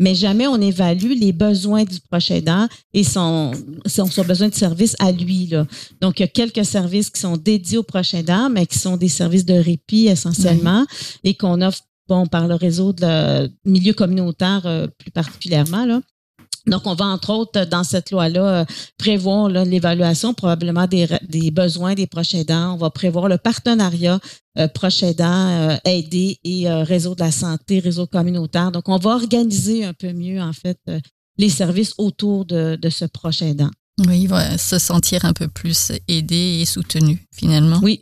mais 0.00 0.14
jamais 0.14 0.48
on 0.48 0.60
évalue 0.60 1.12
les 1.12 1.32
besoins 1.32 1.84
du 1.84 2.00
proche 2.00 2.30
aidant 2.30 2.66
et 2.94 3.04
son, 3.04 3.52
son, 3.86 4.08
besoin 4.24 4.48
de 4.48 4.54
services 4.54 4.96
à 4.98 5.12
lui. 5.12 5.46
Là. 5.46 5.66
Donc, 6.00 6.18
il 6.18 6.22
y 6.22 6.24
a 6.24 6.28
quelques 6.28 6.64
services 6.64 7.10
qui 7.10 7.20
sont 7.20 7.36
dédiés 7.36 7.78
au 7.78 7.82
proche 7.82 8.14
aidant, 8.14 8.48
mais 8.48 8.66
qui 8.66 8.78
sont 8.78 8.96
des 8.96 9.08
services 9.08 9.44
de 9.44 9.54
répit 9.54 10.06
essentiellement 10.06 10.86
et 11.22 11.34
qu'on 11.34 11.60
offre 11.60 11.82
bon, 12.08 12.26
par 12.26 12.48
le 12.48 12.54
réseau 12.54 12.94
de 12.94 13.50
milieu 13.66 13.92
communautaire 13.92 14.62
euh, 14.64 14.86
plus 14.98 15.10
particulièrement. 15.10 15.84
Là. 15.84 16.00
Donc, 16.66 16.86
on 16.86 16.94
va 16.94 17.06
entre 17.06 17.30
autres 17.30 17.64
dans 17.64 17.84
cette 17.84 18.10
loi-là 18.10 18.60
euh, 18.60 18.64
prévoir 18.98 19.48
l'évaluation 19.48 20.34
probablement 20.34 20.86
des, 20.86 21.08
des, 21.28 21.50
besoins 21.50 21.94
des 21.94 22.06
proches 22.06 22.34
aidants. 22.34 22.74
On 22.74 22.76
va 22.76 22.90
prévoir 22.90 23.28
le 23.28 23.38
partenariat 23.38 24.20
euh, 24.58 24.68
proche 24.68 25.02
aidant, 25.02 25.48
euh, 25.48 25.76
aidé 25.84 26.38
et 26.44 26.68
euh, 26.68 26.82
réseau 26.82 27.14
de 27.14 27.20
la 27.20 27.30
santé, 27.30 27.78
réseau 27.78 28.06
communautaire. 28.06 28.72
Donc, 28.72 28.88
on 28.88 28.98
va 28.98 29.10
organiser 29.10 29.84
un 29.84 29.94
peu 29.94 30.12
mieux 30.12 30.40
en 30.40 30.52
fait 30.52 30.78
les 31.38 31.48
services 31.48 31.94
autour 31.98 32.44
de, 32.44 32.76
de 32.80 32.90
ce 32.90 33.04
proche 33.04 33.42
aidant. 33.42 33.70
Oui, 34.06 34.22
il 34.22 34.28
va 34.28 34.58
se 34.58 34.78
sentir 34.78 35.24
un 35.24 35.32
peu 35.32 35.48
plus 35.48 35.92
aidé 36.08 36.58
et 36.60 36.64
soutenu 36.64 37.26
finalement. 37.32 37.78
Oui. 37.82 38.00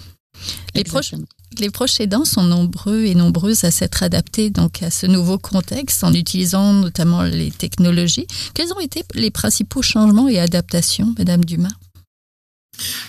Les 0.75 0.85
proches, 0.85 1.15
les 1.59 1.71
proches 1.71 1.99
sont 2.25 2.43
nombreux 2.43 3.05
et 3.05 3.15
nombreuses 3.15 3.65
à 3.65 3.71
s'être 3.71 4.03
adaptés 4.03 4.51
donc 4.51 4.83
à 4.83 4.91
ce 4.91 5.07
nouveau 5.07 5.39
contexte 5.39 6.05
en 6.05 6.13
utilisant 6.13 6.73
notamment 6.73 7.23
les 7.23 7.51
technologies. 7.51 8.27
Quels 8.55 8.73
ont 8.73 8.81
été 8.81 9.03
les 9.15 9.31
principaux 9.31 9.83
changements 9.83 10.29
et 10.29 10.39
adaptations, 10.39 11.15
Madame 11.19 11.45
Dumas? 11.45 11.69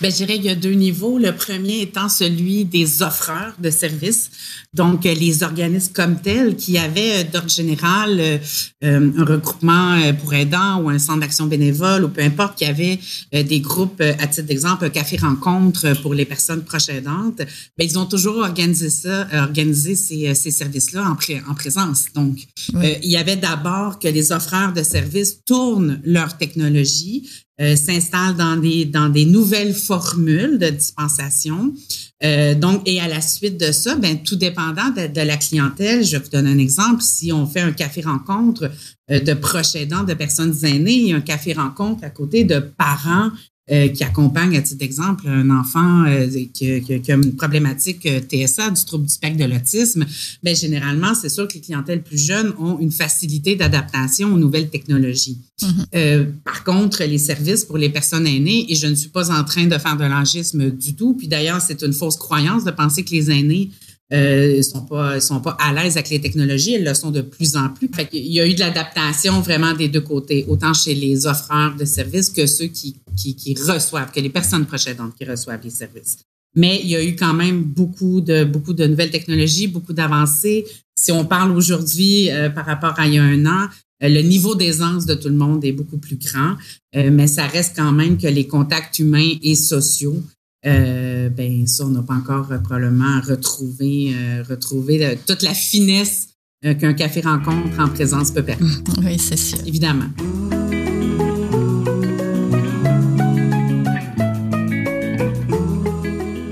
Bien, 0.00 0.08
je 0.08 0.16
dirais 0.16 0.36
qu'il 0.36 0.46
y 0.46 0.48
a 0.48 0.54
deux 0.54 0.72
niveaux. 0.72 1.18
Le 1.18 1.36
premier 1.36 1.82
étant 1.82 2.08
celui 2.08 2.64
des 2.64 3.02
offreurs 3.02 3.52
de 3.58 3.68
services, 3.68 4.30
donc 4.72 5.04
euh, 5.04 5.12
les 5.12 5.42
organismes 5.42 5.92
comme 5.92 6.18
tels 6.22 6.56
qui 6.56 6.78
avaient 6.78 7.20
euh, 7.20 7.24
d'ordre 7.30 7.50
général 7.50 8.18
euh, 8.18 8.38
un 8.82 9.24
regroupement 9.24 9.98
pour 10.18 10.32
aidants 10.32 10.80
ou 10.82 10.88
un 10.88 10.98
centre 10.98 11.20
d'action 11.20 11.46
bénévole 11.46 12.04
ou 12.04 12.08
peu 12.08 12.22
importe, 12.22 12.56
qui 12.56 12.64
avait 12.64 12.98
des 13.32 13.60
groupes, 13.60 14.00
à 14.00 14.26
titre 14.26 14.46
d'exemple, 14.46 14.86
un 14.86 14.90
café 14.90 15.18
rencontre 15.18 15.92
pour 16.00 16.14
les 16.14 16.24
personnes 16.24 16.64
proches 16.64 16.88
aidantes. 16.88 17.36
Bien, 17.36 17.86
ils 17.86 17.98
ont 17.98 18.06
toujours 18.06 18.38
organisé 18.38 18.88
ça, 18.88 19.28
organisé 19.34 19.96
ces, 19.96 20.34
ces 20.34 20.50
services-là 20.50 21.04
en, 21.04 21.50
en 21.50 21.54
présence. 21.54 22.06
Donc, 22.14 22.38
il 22.72 23.10
y 23.10 23.16
avait 23.18 23.36
d'abord 23.36 23.98
que 23.98 24.08
les 24.08 24.32
offreurs 24.32 24.72
de 24.72 24.82
services 24.82 25.44
tournent 25.44 26.00
leur 26.04 26.38
technologie 26.38 27.28
euh, 27.60 27.76
s'installe 27.76 28.36
dans 28.36 28.56
des 28.56 28.84
dans 28.84 29.08
des 29.08 29.24
nouvelles 29.24 29.74
formules 29.74 30.58
de 30.58 30.70
dispensation. 30.70 31.74
Euh, 32.22 32.54
donc, 32.54 32.82
et 32.86 33.00
à 33.00 33.08
la 33.08 33.20
suite 33.20 33.58
de 33.58 33.72
ça, 33.72 33.96
ben 33.96 34.22
tout 34.22 34.36
dépendant 34.36 34.90
de, 34.90 35.20
la 35.20 35.36
clientèle, 35.36 36.04
je 36.04 36.18
vous 36.18 36.28
donne 36.28 36.46
un 36.46 36.58
exemple. 36.58 37.02
Si 37.02 37.32
on 37.32 37.46
fait 37.46 37.60
un 37.60 37.72
café 37.72 38.02
rencontre 38.02 38.70
euh, 39.10 39.20
de 39.20 39.32
proches 39.32 39.74
aidants 39.74 40.04
de 40.04 40.14
personnes 40.14 40.54
aînées, 40.64 41.14
un 41.14 41.22
café 41.22 41.54
rencontre 41.54 42.04
à 42.04 42.10
côté 42.10 42.44
de 42.44 42.58
parents 42.58 43.30
euh, 43.72 43.86
qui 43.88 44.02
accompagne, 44.02 44.56
à 44.56 44.62
titre 44.62 44.80
d'exemple, 44.80 45.28
un 45.28 45.48
enfant 45.50 46.04
euh, 46.04 46.26
qui, 46.52 46.80
qui, 46.80 47.12
a 47.12 47.14
une 47.14 47.36
problématique 47.36 48.04
euh, 48.04 48.18
TSA, 48.20 48.70
du 48.70 48.84
trouble 48.84 49.06
du 49.06 49.12
spectre 49.12 49.38
de 49.38 49.44
l'autisme, 49.44 50.04
bien, 50.42 50.54
généralement, 50.54 51.14
c'est 51.14 51.28
sûr 51.28 51.46
que 51.46 51.54
les 51.54 51.60
clientèles 51.60 52.02
plus 52.02 52.18
jeunes 52.18 52.52
ont 52.58 52.80
une 52.80 52.90
facilité 52.90 53.54
d'adaptation 53.54 54.34
aux 54.34 54.38
nouvelles 54.38 54.70
technologies. 54.70 55.38
Mm-hmm. 55.62 56.26
par 56.42 56.64
contre, 56.64 57.04
les 57.04 57.18
services 57.18 57.64
pour 57.64 57.76
les 57.76 57.90
personnes 57.90 58.26
aînées, 58.26 58.66
et 58.72 58.74
je 58.74 58.86
ne 58.86 58.94
suis 58.94 59.10
pas 59.10 59.30
en 59.30 59.44
train 59.44 59.66
de 59.66 59.78
faire 59.78 59.96
de 59.96 60.04
l'angisme 60.04 60.70
du 60.70 60.94
tout, 60.94 61.14
puis 61.14 61.28
d'ailleurs, 61.28 61.60
c'est 61.60 61.82
une 61.82 61.92
fausse 61.92 62.16
croyance 62.16 62.64
de 62.64 62.70
penser 62.72 63.04
que 63.04 63.10
les 63.10 63.30
aînés 63.30 63.70
euh, 64.12 64.62
sont 64.62 64.82
pas 64.82 65.20
sont 65.20 65.40
pas 65.40 65.56
à 65.60 65.72
l'aise 65.72 65.96
avec 65.96 66.10
les 66.10 66.20
technologies, 66.20 66.74
elles 66.74 66.84
le 66.84 66.94
sont 66.94 67.10
de 67.10 67.22
plus 67.22 67.56
en 67.56 67.68
plus. 67.68 67.88
Fait 67.94 68.08
il 68.12 68.32
y 68.32 68.40
a 68.40 68.46
eu 68.46 68.54
de 68.54 68.60
l'adaptation 68.60 69.40
vraiment 69.40 69.72
des 69.72 69.88
deux 69.88 70.00
côtés, 70.00 70.44
autant 70.48 70.74
chez 70.74 70.94
les 70.94 71.26
offreurs 71.26 71.76
de 71.76 71.84
services 71.84 72.28
que 72.28 72.46
ceux 72.46 72.66
qui, 72.66 72.96
qui, 73.16 73.36
qui 73.36 73.54
reçoivent, 73.54 74.10
que 74.10 74.20
les 74.20 74.30
personnes 74.30 74.66
précédentes 74.66 75.14
qui 75.16 75.24
reçoivent 75.24 75.60
les 75.62 75.70
services. 75.70 76.18
Mais 76.56 76.80
il 76.82 76.88
y 76.88 76.96
a 76.96 77.04
eu 77.04 77.14
quand 77.14 77.34
même 77.34 77.62
beaucoup 77.62 78.20
de 78.20 78.44
beaucoup 78.44 78.72
de 78.72 78.86
nouvelles 78.86 79.10
technologies, 79.10 79.68
beaucoup 79.68 79.92
d'avancées. 79.92 80.66
Si 80.96 81.12
on 81.12 81.24
parle 81.24 81.52
aujourd'hui 81.52 82.30
euh, 82.30 82.50
par 82.50 82.66
rapport 82.66 82.98
à 82.98 83.06
il 83.06 83.14
y 83.14 83.18
a 83.18 83.22
un 83.22 83.46
an, 83.46 83.68
euh, 84.02 84.08
le 84.08 84.22
niveau 84.22 84.54
d'aisance 84.54 85.06
de 85.06 85.14
tout 85.14 85.28
le 85.28 85.34
monde 85.34 85.64
est 85.64 85.72
beaucoup 85.72 85.98
plus 85.98 86.16
grand, 86.16 86.56
euh, 86.96 87.10
mais 87.12 87.26
ça 87.26 87.46
reste 87.46 87.76
quand 87.76 87.92
même 87.92 88.18
que 88.18 88.26
les 88.26 88.46
contacts 88.46 88.98
humains 88.98 89.34
et 89.42 89.54
sociaux 89.54 90.22
euh, 90.66 91.30
ben 91.30 91.66
ça, 91.66 91.86
on 91.86 91.90
n'a 91.90 92.02
pas 92.02 92.14
encore 92.14 92.52
euh, 92.52 92.58
probablement 92.58 93.20
retrouvé, 93.20 94.12
euh, 94.14 94.44
retrouvé 94.48 95.04
euh, 95.04 95.14
toute 95.26 95.42
la 95.42 95.54
finesse 95.54 96.28
qu'un 96.62 96.92
café 96.92 97.22
rencontre 97.22 97.80
en 97.80 97.88
présence 97.88 98.32
peut 98.32 98.42
permettre. 98.42 98.70
Oui, 99.02 99.18
c'est 99.18 99.38
sûr. 99.38 99.58
Évidemment. 99.64 100.04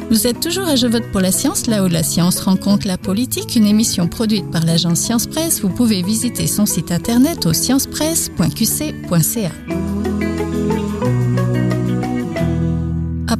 Vous 0.08 0.26
êtes 0.26 0.40
toujours 0.40 0.66
à 0.66 0.76
Je 0.76 0.86
vote 0.86 1.12
pour 1.12 1.20
la 1.20 1.30
science, 1.30 1.66
là 1.66 1.84
où 1.84 1.88
la 1.88 2.02
science 2.02 2.40
rencontre 2.40 2.86
la 2.86 2.96
politique, 2.96 3.54
une 3.54 3.66
émission 3.66 4.08
produite 4.08 4.50
par 4.50 4.64
l'agence 4.64 5.00
Science 5.00 5.26
Presse. 5.26 5.60
Vous 5.60 5.68
pouvez 5.68 6.02
visiter 6.02 6.46
son 6.46 6.64
site 6.64 6.90
internet 6.90 7.44
au 7.44 7.52
sciencepresse.qc.ca. 7.52 9.52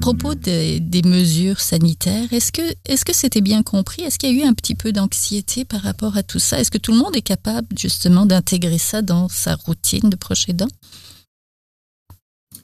Propos 0.08 0.34
des, 0.34 1.02
mesures 1.04 1.60
sanitaires, 1.60 2.32
est-ce 2.32 2.50
que 2.50 2.62
est-ce 2.86 3.04
que 3.04 3.14
c'était 3.14 3.42
bien 3.42 3.62
compris? 3.62 4.04
Est-ce 4.04 4.18
qu'il 4.18 4.34
y 4.34 4.40
a 4.40 4.44
eu 4.46 4.48
un 4.48 4.54
petit 4.54 4.74
peu 4.74 4.90
d'anxiété 4.90 5.66
par 5.66 5.82
rapport 5.82 6.16
à 6.16 6.22
tout 6.22 6.38
ça? 6.38 6.58
Est-ce 6.58 6.70
que 6.70 6.78
tout 6.78 6.92
le 6.92 6.96
monde 6.96 7.14
est 7.14 7.20
capable 7.20 7.78
justement 7.78 8.24
d'intégrer 8.24 8.78
ça 8.78 9.02
dans 9.02 9.28
sa 9.28 9.54
routine 9.54 10.08
de 10.08 10.16
proche 10.16 10.48
aidant? 10.48 10.68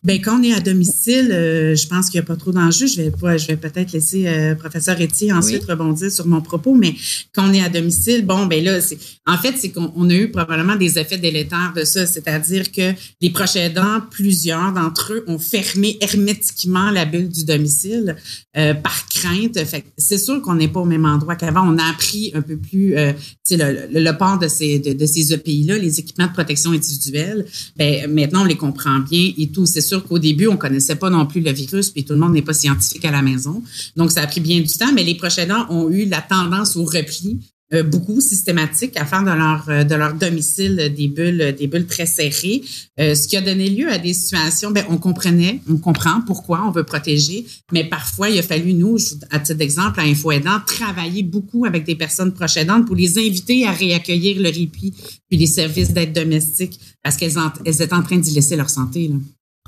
Ben 0.05 0.21
quand 0.21 0.39
on 0.39 0.43
est 0.43 0.53
à 0.53 0.61
domicile, 0.61 1.31
euh, 1.33 1.75
je 1.75 1.89
pense 1.89 2.11
qu'il 2.11 2.21
n'y 2.21 2.25
a 2.25 2.27
pas 2.27 2.37
trop 2.37 2.53
d'enjeux. 2.53 2.87
Je 2.87 3.01
vais 3.01 3.39
je 3.39 3.47
vais 3.47 3.57
peut-être 3.57 3.93
laisser 3.93 4.27
euh, 4.27 4.55
professeur 4.55 5.01
Etier 5.01 5.33
ensuite 5.33 5.65
rebondir 5.65 6.13
sur 6.13 6.27
mon 6.27 6.43
propos, 6.43 6.75
mais 6.75 6.95
quand 7.35 7.49
on 7.49 7.53
est 7.55 7.63
à 7.63 7.71
domicile, 7.71 8.27
bon 8.27 8.45
ben 8.45 8.63
là, 8.63 8.83
c'est 8.83 8.99
en 9.27 9.39
fait 9.39 9.55
c'est 9.59 9.71
qu'on 9.71 10.11
a 10.11 10.15
eu 10.15 10.31
probablement 10.31 10.77
des 10.77 10.99
effets 10.99 11.17
délétères 11.17 11.73
de 11.75 11.85
ça, 11.85 12.07
c'est-à-dire 12.07 12.71
que 12.71 12.93
les 13.23 13.31
proches 13.31 13.57
aidants, 13.57 14.03
plusieurs 14.11 14.73
d'entre 14.73 15.15
eux 15.15 15.25
ont 15.27 15.39
fermé 15.39 15.97
hermétiquement 16.03 16.91
la 16.91 17.07
bulle 17.07 17.31
du 17.31 17.45
domicile 17.45 18.17
euh, 18.59 18.75
par 18.75 19.09
crainte. 19.09 19.59
Fait 19.65 19.85
c'est 19.97 20.19
sûr 20.19 20.43
qu'on 20.43 20.57
n'est 20.57 20.69
pas 20.69 20.81
au 20.81 20.85
même 20.85 21.07
endroit 21.07 21.37
qu'avant. 21.37 21.67
On 21.67 21.79
a 21.79 21.85
appris 21.85 22.31
un 22.35 22.43
peu 22.43 22.59
plus, 22.59 22.95
euh, 22.97 23.13
le, 23.51 23.89
le, 23.91 24.01
le, 24.01 24.19
port 24.19 24.39
de 24.39 24.49
ces 24.49 24.81
de, 24.81 24.93
de 24.93 25.07
ces 25.07 25.33
EPI 25.33 25.65
là, 25.65 25.79
les 25.79 25.99
équipements 25.99 26.27
de 26.27 26.33
protection 26.33 26.73
individuelle. 26.73 27.47
Ben 27.79 28.07
maintenant 28.13 28.43
on 28.43 28.45
les 28.45 28.57
comprend 28.57 29.01
bien 29.01 29.33
et 29.39 29.49
tout. 29.49 29.65
C'est 29.65 29.81
sûr 29.81 29.94
qu'au 30.01 30.19
début, 30.19 30.47
on 30.47 30.57
connaissait 30.57 30.97
pas 30.97 31.11
non 31.11 31.27
plus 31.27 31.41
le 31.41 31.53
virus, 31.53 31.91
puis 31.91 32.05
tout 32.05 32.15
le 32.15 32.19
monde 32.19 32.33
n'est 32.33 32.43
pas 32.43 32.55
scientifique 32.55 33.05
à 33.05 33.11
la 33.11 33.23
maison. 33.23 33.63
Donc, 33.97 34.11
ça 34.11 34.23
a 34.23 34.27
pris 34.27 34.41
bien 34.41 34.61
du 34.61 34.73
temps, 34.73 34.93
mais 34.93 35.05
les 35.05 35.15
prochains 35.15 35.51
ans 35.51 35.67
ont 35.71 35.91
eu 35.91 36.07
la 36.07 36.21
tendance 36.21 36.77
au 36.77 36.85
repli 36.85 37.41
euh, 37.73 37.83
beaucoup 37.83 38.21
systématique 38.21 38.95
à 38.97 39.07
faire 39.07 39.23
de 39.23 39.31
leur 39.31 39.65
euh, 39.71 39.85
de 39.85 39.95
leur 39.95 40.13
domicile 40.13 40.93
des 40.95 41.09
bulles 41.09 41.55
des 41.59 41.67
bulles 41.67 41.87
très 41.87 42.05
serrées, 42.05 42.63
euh, 43.01 43.15
ce 43.15 43.27
qui 43.27 43.39
a 43.39 43.41
donné 43.41 43.71
lieu 43.71 43.91
à 43.91 43.97
des 43.97 44.13
situations. 44.13 44.71
Ben 44.71 44.85
on 44.91 44.99
comprenait, 44.99 45.61
on 45.69 45.79
comprend 45.79 46.21
pourquoi 46.27 46.63
on 46.67 46.71
veut 46.71 46.85
protéger, 46.85 47.47
mais 47.73 47.85
parfois 47.85 48.29
il 48.29 48.39
a 48.39 48.43
fallu 48.43 48.75
nous, 48.75 48.99
à 49.31 49.39
titre 49.39 49.59
d'exemple, 49.59 49.99
à 49.99 50.03
Info 50.03 50.31
Aidant, 50.31 50.61
travailler 50.67 51.23
beaucoup 51.23 51.65
avec 51.65 51.85
des 51.85 51.97
personnes 51.97 52.35
proches 52.35 52.59
aidantes 52.59 52.87
pour 52.87 52.97
les 52.97 53.19
inviter 53.19 53.67
à 53.67 53.73
réaccueillir 53.73 54.41
le 54.41 54.51
répit 54.51 54.93
puis 55.31 55.39
les 55.39 55.47
services 55.47 55.93
d'aide 55.93 56.13
domestique 56.13 56.79
parce 57.03 57.17
qu'elles 57.17 57.39
elles 57.65 57.83
étaient 57.83 57.95
en 57.95 58.03
train 58.03 58.19
d'y 58.19 58.35
laisser 58.35 58.57
leur 58.57 58.69
santé 58.69 59.09
là. 59.09 59.17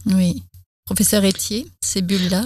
Oui. 0.05 0.43
Professeur 0.85 1.25
Etier, 1.25 1.67
ces 1.81 2.03
bulles-là, 2.03 2.45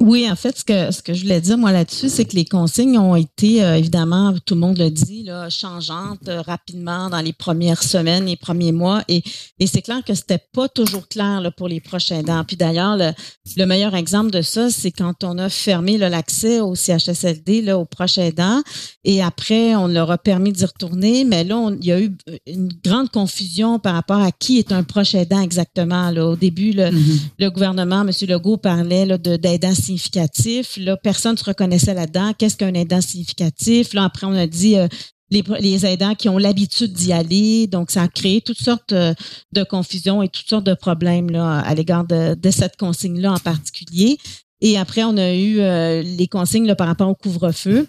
oui, 0.00 0.30
en 0.30 0.34
fait, 0.34 0.56
ce 0.56 0.64
que, 0.64 0.90
ce 0.90 1.02
que 1.02 1.12
je 1.12 1.24
voulais 1.24 1.42
dire, 1.42 1.58
moi, 1.58 1.72
là-dessus, 1.72 2.08
c'est 2.08 2.24
que 2.24 2.34
les 2.34 2.46
consignes 2.46 2.98
ont 2.98 3.16
été, 3.16 3.62
euh, 3.62 3.76
évidemment, 3.76 4.34
tout 4.46 4.54
le 4.54 4.60
monde 4.60 4.78
le 4.78 4.90
dit, 4.90 5.24
là, 5.24 5.50
changeantes 5.50 6.26
euh, 6.26 6.40
rapidement 6.40 7.10
dans 7.10 7.20
les 7.20 7.34
premières 7.34 7.82
semaines, 7.82 8.24
les 8.24 8.36
premiers 8.36 8.72
mois. 8.72 9.02
Et, 9.08 9.22
et 9.58 9.66
c'est 9.66 9.82
clair 9.82 10.02
que 10.02 10.14
c'était 10.14 10.40
pas 10.54 10.68
toujours 10.68 11.06
clair 11.06 11.42
là, 11.42 11.50
pour 11.50 11.68
les 11.68 11.80
prochains 11.80 12.22
dents. 12.22 12.44
Puis 12.44 12.56
d'ailleurs, 12.56 12.96
le, 12.96 13.10
le, 13.58 13.66
meilleur 13.66 13.94
exemple 13.94 14.30
de 14.30 14.40
ça, 14.40 14.70
c'est 14.70 14.90
quand 14.90 15.22
on 15.22 15.36
a 15.36 15.50
fermé 15.50 15.98
l'accès 15.98 16.60
au 16.60 16.74
CHSLD, 16.74 17.60
là, 17.60 17.78
aux 17.78 17.84
prochains 17.84 18.30
dents. 18.30 18.62
Et 19.04 19.22
après, 19.22 19.76
on 19.76 19.86
leur 19.86 20.10
a 20.10 20.16
permis 20.16 20.52
d'y 20.52 20.64
retourner. 20.64 21.24
Mais 21.24 21.44
là, 21.44 21.70
il 21.78 21.84
y 21.84 21.92
a 21.92 22.00
eu 22.00 22.16
une 22.46 22.72
grande 22.82 23.10
confusion 23.10 23.78
par 23.78 23.92
rapport 23.92 24.20
à 24.20 24.32
qui 24.32 24.58
est 24.58 24.72
un 24.72 24.82
proche 24.82 25.14
aidant 25.14 25.42
exactement. 25.42 26.10
Là. 26.10 26.26
Au 26.26 26.36
début, 26.36 26.72
le, 26.72 26.84
mm-hmm. 26.84 27.20
le 27.38 27.50
gouvernement, 27.50 28.00
M. 28.00 28.10
Legault, 28.26 28.56
parlait 28.56 29.06
d'aidants 29.18 29.74
significatif. 29.90 30.76
Là, 30.76 30.96
personne 30.96 31.32
ne 31.32 31.38
se 31.38 31.44
reconnaissait 31.44 31.94
là-dedans. 31.94 32.32
Qu'est-ce 32.36 32.56
qu'un 32.56 32.74
aidant 32.74 33.00
significatif? 33.00 33.92
Là, 33.94 34.04
après, 34.04 34.26
on 34.26 34.34
a 34.34 34.46
dit 34.46 34.76
euh, 34.76 34.86
les, 35.30 35.42
les, 35.60 35.86
aidants 35.86 36.14
qui 36.14 36.28
ont 36.28 36.38
l'habitude 36.38 36.92
d'y 36.92 37.12
aller. 37.12 37.66
Donc, 37.66 37.90
ça 37.90 38.02
a 38.02 38.08
créé 38.08 38.40
toutes 38.40 38.60
sortes 38.60 38.92
euh, 38.92 39.14
de 39.52 39.64
confusions 39.64 40.22
et 40.22 40.28
toutes 40.28 40.48
sortes 40.48 40.64
de 40.64 40.74
problèmes 40.74 41.30
là, 41.30 41.60
à 41.60 41.74
l'égard 41.74 42.04
de, 42.04 42.50
cette 42.50 42.76
consigne-là 42.76 43.32
en 43.32 43.38
particulier. 43.38 44.18
Et 44.60 44.78
après, 44.78 45.04
on 45.04 45.16
a 45.16 45.32
eu 45.32 45.60
euh, 45.60 46.02
les 46.02 46.28
consignes 46.28 46.74
par 46.74 46.86
rapport 46.86 47.08
au 47.08 47.14
couvre-feu. 47.14 47.88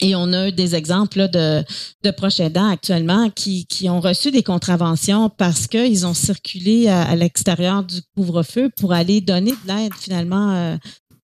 Et 0.00 0.16
on 0.16 0.32
a 0.32 0.48
eu 0.48 0.52
des 0.52 0.74
exemples 0.74 1.28
de, 1.28 1.62
de 2.02 2.10
proches 2.10 2.40
aidants 2.40 2.68
actuellement 2.68 3.30
qui, 3.30 3.66
qui 3.66 3.88
ont 3.88 4.00
reçu 4.00 4.32
des 4.32 4.42
contraventions 4.42 5.30
parce 5.30 5.68
qu'ils 5.68 6.04
ont 6.06 6.14
circulé 6.14 6.88
à, 6.88 7.14
l'extérieur 7.14 7.84
du 7.84 8.00
couvre-feu 8.16 8.68
pour 8.76 8.92
aller 8.92 9.20
donner 9.20 9.52
de 9.52 9.68
l'aide 9.68 9.94
finalement 9.94 10.76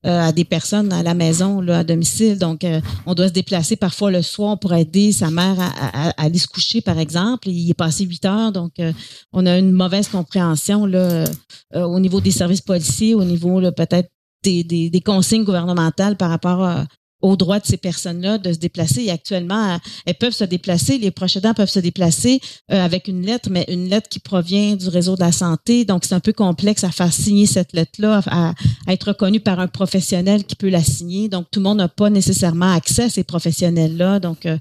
à 0.03 0.31
des 0.31 0.45
personnes 0.45 0.93
à 0.93 1.03
la 1.03 1.13
maison, 1.13 1.59
là, 1.61 1.79
à 1.79 1.83
domicile. 1.83 2.37
Donc, 2.37 2.63
euh, 2.63 2.81
on 3.05 3.13
doit 3.13 3.27
se 3.27 3.33
déplacer 3.33 3.75
parfois 3.75 4.11
le 4.11 4.21
soir 4.21 4.59
pour 4.59 4.73
aider 4.73 5.11
sa 5.11 5.31
mère 5.31 5.55
à, 5.59 6.09
aller 6.21 6.37
se 6.37 6.47
coucher, 6.47 6.81
par 6.81 6.99
exemple. 6.99 7.49
Il 7.49 7.69
est 7.69 7.73
passé 7.73 8.05
huit 8.05 8.23
heures, 8.25 8.51
donc 8.51 8.73
euh, 8.79 8.93
on 9.33 9.45
a 9.45 9.57
une 9.57 9.71
mauvaise 9.71 10.07
compréhension 10.07 10.85
là, 10.85 11.25
au 11.73 11.99
niveau 11.99 12.21
des 12.21 12.31
services 12.31 12.61
policiers, 12.61 13.15
au 13.15 13.23
niveau 13.23 13.59
peut-être 13.71 14.09
des, 14.43 14.63
des, 14.63 14.89
des, 14.89 15.01
consignes 15.01 15.43
gouvernementales 15.43 16.15
par 16.15 16.29
rapport 16.29 16.63
à, 16.63 16.85
au 17.21 17.35
droit 17.35 17.59
de 17.59 17.65
ces 17.65 17.77
personnes-là 17.77 18.37
de 18.37 18.53
se 18.53 18.57
déplacer. 18.57 19.03
Et 19.03 19.11
actuellement, 19.11 19.79
elles 20.05 20.15
peuvent 20.15 20.33
se 20.33 20.43
déplacer, 20.43 20.97
les 20.97 21.11
proches 21.11 21.37
peuvent 21.55 21.69
se 21.69 21.79
déplacer 21.79 22.39
euh, 22.71 22.83
avec 22.83 23.07
une 23.07 23.25
lettre, 23.25 23.49
mais 23.49 23.65
une 23.67 23.89
lettre 23.89 24.09
qui 24.09 24.19
provient 24.19 24.75
du 24.75 24.87
réseau 24.89 25.15
de 25.15 25.21
la 25.21 25.31
santé. 25.31 25.85
Donc, 25.85 26.05
c'est 26.05 26.15
un 26.15 26.19
peu 26.19 26.33
complexe 26.33 26.83
à 26.83 26.91
faire 26.91 27.11
signer 27.13 27.45
cette 27.45 27.73
lettre-là, 27.73 28.21
à, 28.27 28.53
être 28.87 29.09
reconnue 29.09 29.39
par 29.39 29.59
un 29.59 29.67
professionnel 29.67 30.43
qui 30.45 30.55
peut 30.55 30.69
la 30.69 30.83
signer. 30.83 31.29
Donc, 31.29 31.47
tout 31.51 31.59
le 31.59 31.63
monde 31.63 31.77
n'a 31.77 31.87
pas 31.87 32.09
nécessairement 32.09 32.71
accès 32.73 33.03
à 33.03 33.09
ces 33.09 33.23
professionnels-là. 33.23 34.19
Donc, 34.19 34.45
euh, 34.45 34.57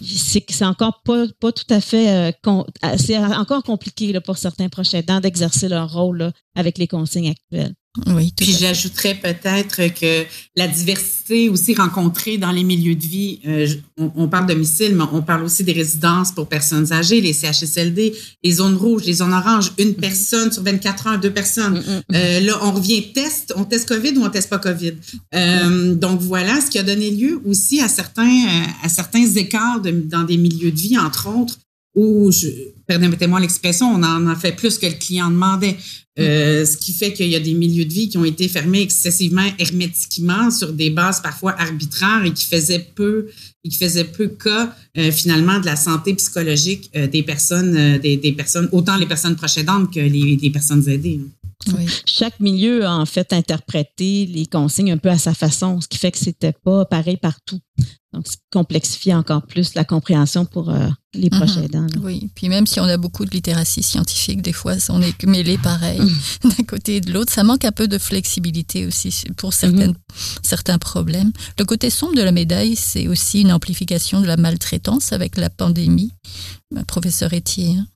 c'est 0.00 0.44
c'est 0.48 0.64
encore 0.64 1.02
pas, 1.04 1.26
pas 1.40 1.52
tout 1.52 1.64
à 1.70 1.80
fait, 1.80 2.34
c'est 2.98 3.18
encore 3.18 3.62
compliqué 3.62 4.12
là, 4.12 4.20
pour 4.20 4.38
certains 4.38 4.68
proches 4.68 4.94
aidants 4.94 5.20
d'exercer 5.20 5.68
leur 5.68 5.92
rôle 5.92 6.32
avec 6.54 6.78
les 6.78 6.86
consignes 6.86 7.30
actuelles. 7.30 7.74
Oui, 8.06 8.32
Puis 8.36 8.52
j'ajouterais 8.52 9.16
peut-être 9.16 9.92
que 10.00 10.24
la 10.54 10.68
diversité 10.68 11.48
aussi 11.48 11.74
rencontrée 11.74 12.38
dans 12.38 12.52
les 12.52 12.62
milieux 12.62 12.94
de 12.94 13.02
vie, 13.02 13.40
euh, 13.48 13.66
on, 13.96 14.28
parle 14.28 14.46
de 14.46 14.52
domicile, 14.52 14.94
mais 14.94 15.02
on 15.12 15.22
parle 15.22 15.42
aussi 15.42 15.64
des 15.64 15.72
résidences 15.72 16.30
pour 16.30 16.48
personnes 16.48 16.92
âgées, 16.92 17.20
les 17.20 17.32
CHSLD, 17.32 18.14
les 18.44 18.52
zones 18.52 18.76
rouges, 18.76 19.04
les 19.06 19.14
zones 19.14 19.32
oranges, 19.32 19.72
une 19.76 19.88
mm-hmm. 19.88 19.94
personne 19.94 20.52
sur 20.52 20.62
24 20.62 21.06
heures, 21.08 21.18
deux 21.18 21.32
personnes. 21.32 21.80
Mm-hmm. 21.80 22.02
Euh, 22.14 22.40
là, 22.40 22.58
on 22.62 22.70
revient 22.70 23.12
test, 23.12 23.52
on 23.56 23.64
teste 23.64 23.88
COVID 23.88 24.18
ou 24.18 24.24
on 24.24 24.30
teste 24.30 24.50
pas 24.50 24.60
COVID? 24.60 24.92
Euh, 25.34 25.94
donc 25.96 26.20
voilà, 26.20 26.60
ce 26.60 26.70
qui 26.70 26.78
a 26.78 26.84
donné 26.84 27.10
lieu 27.10 27.42
aussi 27.44 27.80
à 27.80 27.88
certains, 27.88 28.44
à 28.84 28.88
certains 28.88 29.26
écarts 29.26 29.80
dans 29.92 30.24
des 30.24 30.36
milieux 30.36 30.70
de 30.70 30.78
vie, 30.78 30.98
entre 30.98 31.28
autres, 31.28 31.58
où, 31.94 32.30
permettez-moi 32.86 33.40
l'expression, 33.40 33.86
on 33.92 34.02
en 34.02 34.26
a 34.26 34.36
fait 34.36 34.52
plus 34.52 34.78
que 34.78 34.86
le 34.86 34.92
client 34.92 35.30
demandait. 35.30 35.76
Euh, 36.18 36.66
ce 36.66 36.76
qui 36.76 36.92
fait 36.92 37.12
qu'il 37.12 37.28
y 37.28 37.36
a 37.36 37.40
des 37.40 37.54
milieux 37.54 37.84
de 37.84 37.92
vie 37.92 38.08
qui 38.08 38.18
ont 38.18 38.24
été 38.24 38.46
fermés 38.48 38.82
excessivement 38.82 39.46
hermétiquement 39.58 40.50
sur 40.50 40.72
des 40.72 40.90
bases 40.90 41.22
parfois 41.22 41.54
arbitraires 41.58 42.24
et 42.24 42.32
qui 42.32 42.44
faisaient 42.46 42.90
peu 42.94 43.28
et 43.64 43.68
qui 43.68 43.78
faisaient 43.78 44.04
peu 44.04 44.28
cas 44.28 44.74
euh, 44.98 45.12
finalement 45.12 45.60
de 45.60 45.66
la 45.66 45.76
santé 45.76 46.12
psychologique 46.14 46.90
euh, 46.96 47.06
des 47.06 47.22
personnes, 47.22 47.98
des, 47.98 48.16
des, 48.16 48.32
personnes, 48.32 48.68
autant 48.72 48.96
les 48.96 49.06
personnes 49.06 49.36
procédantes 49.36 49.94
que 49.94 50.00
les, 50.00 50.36
les 50.36 50.50
personnes 50.50 50.86
aidées. 50.88 51.20
Oui. 51.68 51.86
Chaque 52.06 52.40
milieu 52.40 52.84
a 52.84 52.96
en 52.96 53.06
fait 53.06 53.32
interprété 53.32 54.26
les 54.26 54.46
consignes 54.46 54.92
un 54.92 54.98
peu 54.98 55.10
à 55.10 55.18
sa 55.18 55.32
façon, 55.32 55.80
ce 55.80 55.88
qui 55.88 55.98
fait 55.98 56.10
que 56.10 56.18
c'était 56.18 56.52
pas 56.52 56.84
pareil 56.84 57.18
partout. 57.18 57.60
Donc, 58.12 58.26
ça 58.26 58.34
complexifie 58.50 59.14
encore 59.14 59.46
plus 59.46 59.74
la 59.74 59.84
compréhension 59.84 60.44
pour 60.44 60.70
euh, 60.70 60.88
les 61.14 61.30
mhm. 61.30 61.38
proches 61.38 61.56
aidants. 61.58 61.86
Oui, 62.02 62.28
puis 62.34 62.48
même 62.48 62.66
si 62.66 62.80
on 62.80 62.84
a 62.84 62.96
beaucoup 62.96 63.24
de 63.24 63.30
littératie 63.30 63.84
scientifique, 63.84 64.42
des 64.42 64.52
fois, 64.52 64.74
on 64.88 65.00
est 65.00 65.22
mêlé 65.26 65.58
pareil 65.58 66.00
mhm. 66.00 66.50
d'un 66.56 66.64
côté 66.64 66.96
et 66.96 67.00
de 67.00 67.12
l'autre. 67.12 67.32
Ça 67.32 67.44
manque 67.44 67.64
un 67.64 67.72
peu 67.72 67.86
de 67.86 67.98
flexibilité 67.98 68.84
aussi 68.86 69.14
pour 69.36 69.52
certaines, 69.52 69.90
mhm. 69.90 69.96
certains 70.42 70.78
problèmes. 70.78 71.30
Le 71.58 71.64
côté 71.64 71.88
sombre 71.88 72.16
de 72.16 72.22
la 72.22 72.32
médaille, 72.32 72.74
c'est 72.74 73.06
aussi 73.06 73.42
une 73.42 73.52
amplification 73.52 74.20
de 74.20 74.26
la 74.26 74.36
maltraitance 74.36 75.12
avec 75.12 75.36
la 75.36 75.50
pandémie. 75.50 76.12
Professeur 76.86 77.32
Etier. 77.32 77.76
Hein. 77.78 77.86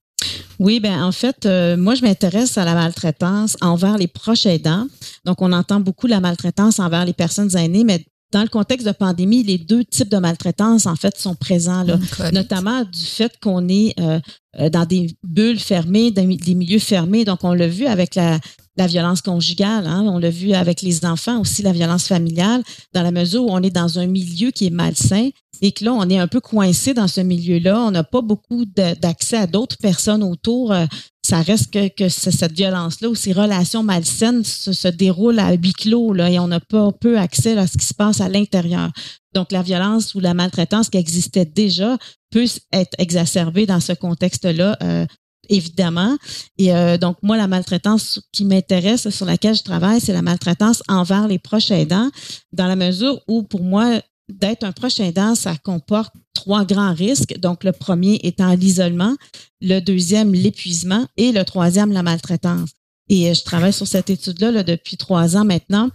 Oui, 0.59 0.81
ben 0.81 1.03
en 1.03 1.13
fait, 1.13 1.47
euh, 1.47 1.77
moi, 1.77 1.95
je 1.95 2.03
m'intéresse 2.03 2.57
à 2.59 2.65
la 2.65 2.75
maltraitance 2.75 3.57
envers 3.61 3.99
les 3.99 4.07
proches 4.07 4.47
aidants. 4.47 4.87
Donc, 5.25 5.43
on 5.43 5.53
entend 5.53 5.81
beaucoup 5.81 6.07
la 6.07 6.21
maltraitance 6.21 6.79
envers 6.79 7.05
les 7.05 7.13
personnes 7.13 7.55
aînées, 7.57 7.85
mais 7.85 8.07
dans 8.35 8.43
le 8.43 8.49
contexte 8.49 8.85
de 8.85 8.93
pandémie, 8.93 9.45
les 9.45 9.59
deux 9.59 9.85
types 9.85 10.09
de 10.09 10.19
maltraitance, 10.19 10.87
en 10.87 10.97
fait, 10.97 11.17
sont 11.17 11.37
présents, 11.37 11.85
là, 11.85 11.97
notamment 12.33 12.83
du 12.83 13.05
fait 13.05 13.33
qu'on 13.41 13.69
est 13.69 13.95
euh, 14.01 14.19
euh, 14.59 14.69
dans 14.71 14.85
des 14.85 15.17
bulles 15.23 15.61
fermées, 15.61 16.11
dans 16.11 16.27
des 16.27 16.55
milieux 16.57 16.81
fermés. 16.81 17.25
Donc, 17.25 17.45
on 17.45 17.53
l'a 17.53 17.69
vu 17.69 17.87
avec 17.87 18.17
la, 18.17 18.41
la 18.77 18.89
violence 18.89 19.23
conjugale, 19.23 19.87
hein, 19.87 20.03
on 20.09 20.19
l'a 20.19 20.31
vu 20.31 20.53
avec 20.53 20.83
les 20.83 21.05
enfants 21.05 21.41
aussi, 21.41 21.63
la 21.63 21.71
violence 21.71 22.09
familiale, 22.09 22.65
dans 22.93 23.03
la 23.03 23.13
mesure 23.13 23.45
où 23.45 23.51
on 23.51 23.63
est 23.63 23.71
dans 23.71 24.01
un 24.01 24.09
milieu 24.09 24.51
qui 24.51 24.67
est 24.67 24.71
malsain 24.71 25.31
et 25.63 25.71
que 25.71 25.85
là, 25.85 25.93
on 25.93 26.09
est 26.11 26.19
un 26.19 26.27
peu 26.27 26.41
coincé 26.41 26.93
dans 26.93 27.07
ce 27.07 27.21
milieu-là. 27.21 27.81
On 27.81 27.93
n'a 27.93 28.03
pas 28.03 28.21
beaucoup 28.21 28.65
d'accès 28.65 29.37
à 29.37 29.47
d'autres 29.47 29.79
personnes 29.79 30.25
autour. 30.25 30.73
Euh, 30.73 30.87
ça 31.25 31.41
reste 31.41 31.71
que, 31.71 31.89
que 31.89 32.11
cette 32.11 32.53
violence-là 32.53 33.09
ou 33.09 33.15
ces 33.15 33.33
relations 33.33 33.83
malsaines 33.83 34.45
se, 34.45 34.89
déroulent 34.89 35.39
à 35.39 35.55
huis 35.55 35.73
clos 35.73 36.13
là, 36.13 36.31
et 36.31 36.39
on 36.39 36.49
n'a 36.49 36.61
pas 36.61 36.93
peu 36.93 37.19
accès 37.19 37.57
à 37.57 37.67
ce 37.67 37.79
qui 37.79 37.87
se 37.87 37.95
passe 37.95 38.21
à 38.21 38.29
l'intérieur. 38.29 38.91
Donc, 39.33 39.51
la 39.51 39.63
violence 39.63 40.15
ou 40.15 40.21
la 40.21 40.35
maltraitance 40.35 40.91
qui 40.91 40.99
existait 40.99 41.47
déjà 41.47 41.97
peut 42.31 42.45
être 42.73 42.95
exacerbée 42.99 43.65
dans 43.65 43.81
ce 43.81 43.95
contexte-là, 43.95 44.77
euh, 44.83 45.07
évidemment. 45.49 46.15
Et 46.59 46.75
euh, 46.75 46.99
donc, 46.99 47.17
moi, 47.23 47.39
la 47.39 47.49
maltraitance 47.49 48.21
qui 48.31 48.45
m'intéresse, 48.45 49.09
sur 49.09 49.25
laquelle 49.25 49.55
je 49.55 49.63
travaille, 49.63 50.03
c'est 50.03 50.13
la 50.13 50.23
maltraitance 50.23 50.83
envers 50.89 51.27
les 51.27 51.39
proches 51.39 51.71
aidants, 51.71 52.11
dans 52.53 52.67
la 52.67 52.77
mesure 52.77 53.19
où, 53.29 53.45
pour 53.45 53.63
moi, 53.63 53.99
d'être 54.29 54.65
un 54.65 54.73
proche 54.73 55.01
aidant, 55.01 55.35
ça 55.35 55.57
comporte 55.57 56.13
trois 56.33 56.65
grands 56.65 56.95
risques. 56.95 57.39
Donc, 57.39 57.65
le 57.65 57.73
premier 57.73 58.21
étant 58.23 58.55
l'isolement, 58.55 59.17
le 59.61 59.81
deuxième, 59.81 60.33
l'épuisement 60.33 61.07
et 61.17 61.33
le 61.33 61.45
troisième, 61.45 61.93
la 61.93 62.03
maltraitance. 62.03 62.71
Et 63.09 63.31
euh, 63.31 63.35
je 63.35 63.43
travaille 63.43 63.73
sur 63.73 63.87
cette 63.87 64.11
étude-là 64.11 64.63
depuis 64.63 64.97
trois 64.97 65.37
ans 65.37 65.45
maintenant. 65.45 65.91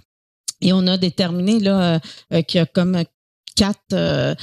Et 0.61 0.73
on 0.73 0.85
a 0.87 0.97
déterminé 0.97 1.59
là 1.59 1.95
euh, 1.95 1.99
euh, 2.33 2.41
qu'il 2.41 2.59
y 2.59 2.61
a 2.61 2.65
comme 2.65 3.03
quatre 3.55 4.35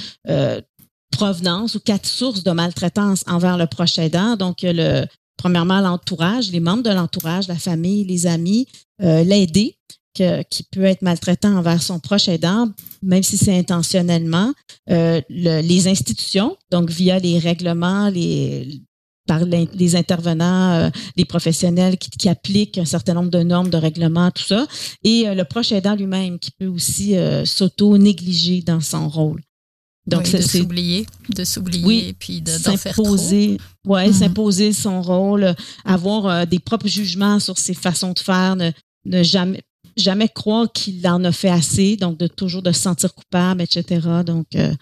provenances 1.10 1.74
ou 1.74 1.80
quatre 1.80 2.06
sources 2.06 2.42
de 2.42 2.50
maltraitance 2.50 3.24
envers 3.26 3.56
le 3.56 3.66
proche 3.66 3.98
aidant. 3.98 4.36
Donc, 4.36 4.58
le, 4.62 5.06
premièrement, 5.38 5.80
l'entourage, 5.80 6.50
les 6.50 6.60
membres 6.60 6.82
de 6.82 6.90
l'entourage, 6.90 7.48
la 7.48 7.56
famille, 7.56 8.04
les 8.04 8.26
amis, 8.26 8.66
l'aider, 8.98 9.78
qui 10.50 10.62
peut 10.64 10.84
être 10.84 11.02
maltraitant 11.02 11.56
envers 11.56 11.82
son 11.82 12.00
proche 12.00 12.28
aidant, 12.28 12.68
même 13.02 13.22
si 13.22 13.36
c'est 13.36 13.56
intentionnellement. 13.56 14.52
Euh, 14.90 15.20
les 15.28 15.88
institutions, 15.88 16.56
donc 16.70 16.90
via 16.90 17.18
les 17.18 17.38
règlements, 17.38 18.08
les 18.08 18.82
par 19.26 19.44
les, 19.44 19.96
intervenants, 19.96 20.74
euh, 20.74 20.90
les 21.16 21.24
professionnels 21.24 21.98
qui, 21.98 22.10
qui, 22.10 22.28
appliquent 22.28 22.78
un 22.78 22.84
certain 22.84 23.14
nombre 23.14 23.30
de 23.30 23.42
normes, 23.42 23.70
de 23.70 23.76
règlements, 23.76 24.30
tout 24.30 24.44
ça, 24.44 24.68
et 25.02 25.26
euh, 25.26 25.34
le 25.34 25.42
proche 25.42 25.72
aidant 25.72 25.96
lui-même 25.96 26.38
qui 26.38 26.52
peut 26.52 26.68
aussi 26.68 27.16
s'auto-négliger 27.44 28.62
dans 28.62 28.80
son 28.80 29.08
rôle. 29.08 29.42
Donc, 30.06 30.28
c'est 30.28 30.38
de 30.38 30.42
s'oublier, 30.42 31.06
de 31.34 31.42
s'oublier, 31.42 31.84
oui, 31.84 32.16
puis 32.16 32.40
faire 32.46 32.94
trop. 32.94 33.16
Ouais, 33.84 34.06
mhm. 34.06 34.12
s'imposer 34.12 34.72
son 34.72 35.02
rôle, 35.02 35.56
avoir 35.84 36.46
des 36.46 36.60
propres 36.60 36.86
jugements 36.86 37.40
sur 37.40 37.58
ses 37.58 37.74
façons 37.74 38.12
de 38.12 38.20
faire, 38.20 38.54
ne, 38.54 38.70
ne 39.06 39.24
jamais 39.24 39.62
jamais 39.96 40.28
croire 40.28 40.70
qu'il 40.72 41.06
en 41.08 41.24
a 41.24 41.32
fait 41.32 41.48
assez, 41.48 41.96
donc 41.96 42.18
de 42.18 42.26
toujours 42.26 42.62
de 42.62 42.72
se 42.72 42.80
sentir 42.80 43.14
coupable, 43.14 43.62
etc. 43.62 44.00
Donc, 44.24 44.46
euh, 44.54 44.72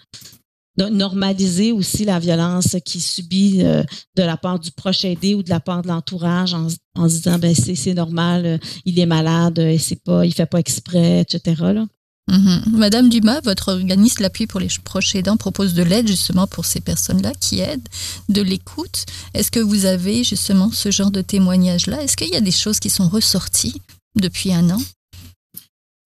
normaliser 0.77 1.71
aussi 1.71 2.03
la 2.05 2.19
violence 2.19 2.75
qu'il 2.83 3.01
subit 3.01 3.61
euh, 3.63 3.83
de 4.17 4.23
la 4.23 4.37
part 4.37 4.59
du 4.59 4.71
proche 4.71 5.05
aidé 5.05 5.33
ou 5.33 5.43
de 5.43 5.49
la 5.49 5.59
part 5.59 5.81
de 5.81 5.87
l'entourage 5.87 6.53
en, 6.53 6.69
se 6.69 7.15
disant 7.15 7.39
ben 7.39 7.55
c'est 7.55 7.93
normal, 7.93 8.45
euh, 8.45 8.57
il 8.83 8.99
est 8.99 9.05
malade, 9.05 9.59
et 9.59 9.77
c'est 9.77 10.01
pas, 10.03 10.25
il 10.25 10.33
fait 10.33 10.45
pas 10.45 10.59
exprès, 10.59 11.21
etc. 11.21 11.85
Mm-hmm. 12.29 12.69
Madame 12.71 13.09
Dumas, 13.09 13.39
votre 13.41 13.71
organisme, 13.71 14.23
l'appui 14.23 14.47
pour 14.47 14.59
les 14.59 14.67
proches 14.83 15.15
aidants, 15.15 15.37
propose 15.37 15.73
de 15.75 15.83
l'aide 15.83 16.07
justement 16.07 16.47
pour 16.47 16.65
ces 16.65 16.81
personnes-là 16.81 17.31
qui 17.39 17.59
aident, 17.59 17.87
de 18.29 18.41
l'écoute. 18.41 19.05
Est-ce 19.33 19.51
que 19.51 19.59
vous 19.59 19.85
avez 19.85 20.23
justement 20.23 20.71
ce 20.71 20.91
genre 20.91 21.11
de 21.11 21.21
témoignage-là? 21.21 22.01
Est-ce 22.01 22.17
qu'il 22.17 22.29
y 22.29 22.35
a 22.35 22.41
des 22.41 22.51
choses 22.51 22.79
qui 22.79 22.89
sont 22.89 23.07
ressorties 23.07 23.81
depuis 24.15 24.53
un 24.53 24.71
an? 24.71 24.81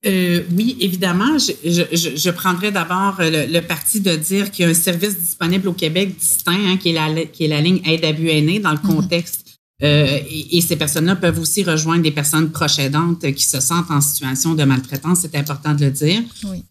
Euh, 0.05 0.43
oui, 0.55 0.77
évidemment. 0.79 1.38
Je, 1.38 1.83
je, 1.91 2.15
je 2.15 2.29
prendrais 2.29 2.71
d'abord 2.71 3.17
le, 3.19 3.59
parti 3.59 3.99
de 3.99 4.15
dire 4.15 4.49
qu'il 4.49 4.63
y 4.63 4.67
a 4.67 4.71
un 4.71 4.73
service 4.73 5.17
disponible 5.17 5.67
au 5.67 5.73
Québec 5.73 6.17
distinct, 6.17 6.57
hein, 6.67 6.77
qui, 6.77 6.89
est 6.89 6.93
la, 6.93 7.25
qui 7.25 7.45
est 7.45 7.47
la 7.47 7.62
ligne 7.62 7.81
aide 7.85 8.05
à 8.05 8.13
but 8.13 8.29
aîné 8.29 8.59
dans 8.59 8.71
le 8.71 8.79
mhm. 8.81 8.95
contexte. 8.95 9.45
Euh, 9.81 10.19
et, 10.51 10.59
ces 10.62 10.75
personnes-là 10.75 11.15
peuvent 11.15 11.39
aussi 11.39 11.63
rejoindre 11.63 12.03
des 12.03 12.12
personnes 12.12 12.51
proches 12.51 12.79
aidantes 12.79 13.29
qui 13.33 13.45
se 13.45 13.62
sentent 13.62 13.91
en 13.91 14.01
situation 14.01 14.53
de 14.53 14.63
maltraitance. 14.63 15.19
C'est 15.21 15.35
important 15.35 15.73
de 15.73 15.85
le 15.85 15.91
dire. 15.91 16.21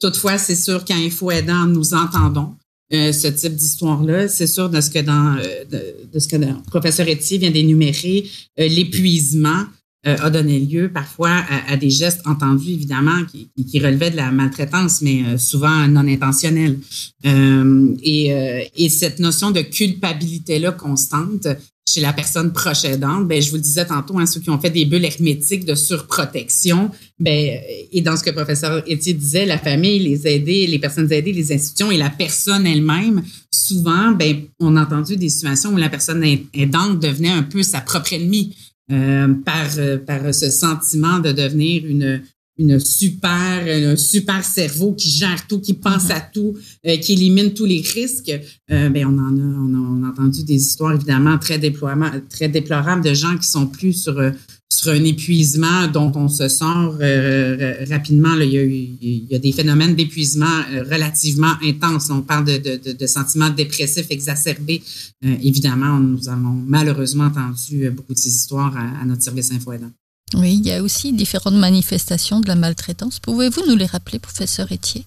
Toutefois, 0.01 0.37
c'est 0.39 0.55
sûr 0.55 0.85
qu'en 0.85 0.97
info 0.97 1.31
aidant, 1.31 1.67
nous 1.67 1.95
entendons 1.95 2.55
euh, 2.93 3.13
ce 3.13 3.29
type 3.29 3.55
d'histoire-là. 3.55 4.29
C'est 4.29 4.47
sûr 4.47 4.69
de 4.69 4.81
ce 4.81 4.91
que 4.91 4.99
dans 4.99 5.37
de, 5.37 6.09
de, 6.13 6.19
ce 6.19 6.29
que 6.29 6.37
le 6.37 6.49
professeur 6.67 7.07
Etier 7.09 7.39
vient 7.39 7.51
d'énumérer, 7.51 8.29
l'épuisement 8.59 9.65
euh, 10.07 10.17
a 10.21 10.31
donné 10.31 10.61
lieu 10.61 10.91
parfois 10.93 11.43
à, 11.67 11.77
des 11.77 11.91
gestes 11.91 12.21
entendus, 12.25 12.71
évidemment, 12.71 13.25
qui, 13.25 13.51
qui, 13.65 13.81
relevaient 13.81 14.13
de 14.13 14.17
la 14.17 14.31
maltraitance, 14.31 15.03
mais 15.03 15.25
euh, 15.25 15.39
souvent 15.39 15.89
non 15.89 16.07
intentionnels. 16.07 16.79
Euh, 17.27 17.97
et, 18.05 18.33
et, 18.77 18.89
cette 18.91 19.19
notion 19.19 19.51
de 19.51 19.61
culpabilité-là 19.61 20.71
constante 20.71 21.49
chez 21.89 22.01
la 22.01 22.13
personne 22.13 22.53
proche 22.53 22.85
aidante, 22.85 23.27
ben, 23.27 23.41
je 23.41 23.51
vous 23.51 23.57
le 23.57 23.63
disais 23.63 23.87
tantôt, 23.87 24.19
hein, 24.19 24.27
ceux 24.27 24.41
qui 24.41 24.51
ont 24.51 24.59
fait 24.61 24.71
des 24.71 24.85
bulles 24.85 25.05
hermétiques 25.05 25.65
de 25.65 25.75
surprotection, 25.75 26.91
ben, 27.19 27.59
et 27.91 28.01
dans 28.01 28.17
ce 28.17 28.23
que 28.23 28.31
le 28.31 28.37
professeur 28.37 28.85
Etier 28.89 29.15
disait, 29.15 29.47
la 29.47 29.59
famille, 29.59 29.99
les 29.99 30.27
aider, 30.29 30.67
les 30.67 30.79
personnes 30.79 31.11
aidées, 31.11 31.33
les 31.33 31.53
institutions 31.53 31.91
et 31.91 31.97
la 31.97 32.11
personne 32.11 32.67
elle-même, 32.67 33.23
souvent, 33.51 34.13
ben, 34.13 34.43
on 34.61 34.77
a 34.77 34.83
entendu 34.83 35.17
des 35.17 35.29
situations 35.29 35.73
où 35.73 35.77
la 35.77 35.89
personne 35.89 36.25
aidante 36.55 37.01
devenait 37.01 37.31
un 37.31 37.43
peu 37.43 37.63
sa 37.63 37.81
propre 37.81 38.13
ennemie. 38.13 38.55
Euh, 38.91 39.35
par, 39.45 39.69
euh, 39.77 39.99
par 39.99 40.35
ce 40.35 40.49
sentiment 40.49 41.19
de 41.19 41.31
devenir 41.31 41.85
une, 41.85 42.23
une 42.57 42.81
super, 42.81 43.63
un 43.67 43.97
super 43.97 44.43
cerveau 44.43 44.95
qui 44.95 45.11
gère 45.11 45.47
tout, 45.47 45.61
qui 45.61 45.75
pense 45.75 46.09
mm-hmm. 46.09 46.17
à 46.17 46.21
tout, 46.21 46.57
euh, 46.87 46.97
qui 46.97 47.13
élimine 47.13 47.53
tous 47.53 47.67
les 47.67 47.83
risques. 47.83 48.33
Euh, 48.71 48.89
ben 48.89 49.05
on 49.05 49.19
en 49.19 49.37
a, 49.37 50.01
on 50.01 50.05
a, 50.05 50.09
entendu 50.09 50.43
des 50.43 50.55
histoires 50.55 50.95
évidemment 50.95 51.37
très 51.37 51.59
déploiement, 51.59 52.11
très 52.31 52.49
déplorables 52.49 53.05
de 53.05 53.13
gens 53.13 53.37
qui 53.37 53.47
sont 53.47 53.67
plus 53.67 53.93
sur 53.93 54.19
sur 54.71 54.93
un 54.93 55.05
épuisement 55.05 55.87
dont 55.89 56.13
on 56.15 56.29
se 56.29 56.49
sort 56.49 56.97
euh, 57.01 57.85
rapidement. 57.91 58.35
Il, 58.41 59.27
y 59.31 59.35
a 59.35 59.39
des 59.39 59.53
phénomènes 59.53 59.95
d'épuisement 59.97 60.47
euh, 60.71 60.83
relativement 60.83 61.55
intenses. 61.63 62.11
On 62.11 62.23
parle 62.23 62.45
de 62.45 63.07
sentiments 63.07 63.51
dépressifs 63.51 64.11
exacerbés. 64.11 64.83
Euh, 65.25 65.35
évidemment, 65.43 65.99
nous 65.99 66.29
avons 66.29 66.63
malheureusement 66.67 67.25
entendu 67.25 67.91
beaucoup 67.91 68.13
de 68.13 68.19
ces 68.19 68.29
histoires 68.29 68.77
à, 68.77 69.05
notre 69.07 69.23
service 69.23 69.51
info 69.53 69.73
Oui, 70.35 70.61
il 70.63 70.67
y 70.67 70.73
a 70.73 70.83
aussi 70.83 71.13
différentes 71.13 71.55
manifestations 71.55 72.41
de 72.41 72.49
la 72.49 72.55
maltraitance. 72.55 73.21
Pouvez-vous 73.21 73.63
nous 73.67 73.77
les 73.77 73.87
rappeler, 73.87 74.19
professeur 74.19 74.71
Etier? 74.71 75.05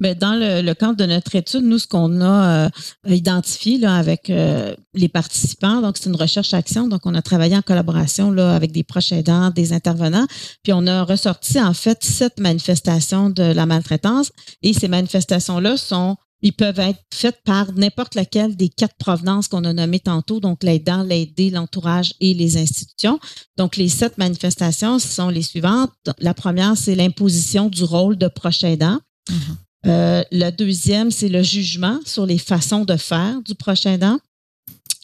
Mais 0.00 0.14
dans 0.14 0.34
le, 0.34 0.72
cadre 0.74 0.96
de 0.96 1.06
notre 1.06 1.36
étude, 1.36 1.62
nous, 1.62 1.78
ce 1.78 1.86
qu'on 1.86 2.20
a 2.20 2.66
euh, 2.66 2.68
identifié 3.06 3.84
avec 3.86 4.30
euh, 4.30 4.74
les 4.94 5.08
participants, 5.08 5.80
donc 5.80 5.96
c'est 5.96 6.08
une 6.08 6.16
recherche-action, 6.16 6.88
donc 6.88 7.02
on 7.04 7.14
a 7.14 7.22
travaillé 7.22 7.56
en 7.56 7.62
collaboration 7.62 8.30
là, 8.32 8.54
avec 8.54 8.72
des 8.72 8.82
proches 8.82 9.12
aidants, 9.12 9.50
des 9.50 9.72
intervenants, 9.72 10.26
puis 10.64 10.72
on 10.72 10.86
a 10.86 11.04
ressorti 11.04 11.60
en 11.60 11.74
fait 11.74 12.02
sept 12.02 12.40
manifestations 12.40 13.30
de 13.30 13.44
la 13.44 13.66
maltraitance 13.66 14.32
et 14.62 14.72
ces 14.72 14.88
manifestations-là 14.88 15.76
sont 15.76 16.16
ils 16.42 16.52
peuvent 16.52 16.80
être 16.80 16.98
faites 17.14 17.40
par 17.44 17.72
n'importe 17.72 18.16
laquelle 18.16 18.56
des 18.56 18.68
quatre 18.68 18.96
provenances 18.96 19.46
qu'on 19.46 19.64
a 19.64 19.72
nommées 19.72 20.00
tantôt, 20.00 20.40
donc 20.40 20.64
l'aidant, 20.64 21.04
l'aidé, 21.04 21.50
l'entourage 21.50 22.14
et 22.20 22.34
les 22.34 22.56
institutions. 22.56 23.20
Donc, 23.56 23.76
les 23.76 23.88
sept 23.88 24.18
manifestations 24.18 24.98
sont 24.98 25.28
les 25.28 25.42
suivantes. 25.42 25.92
La 26.18 26.34
première, 26.34 26.76
c'est 26.76 26.96
l'imposition 26.96 27.68
du 27.68 27.84
rôle 27.84 28.18
de 28.18 28.26
proche 28.26 28.64
aidant. 28.64 28.98
Mm-hmm. 29.30 29.56
Euh, 29.86 30.22
le 30.30 30.50
deuxième, 30.50 31.10
c'est 31.10 31.28
le 31.28 31.42
jugement 31.42 31.98
sur 32.04 32.26
les 32.26 32.38
façons 32.38 32.84
de 32.84 32.96
faire 32.96 33.42
du 33.42 33.54
prochain 33.54 33.94
aidant. 33.94 34.18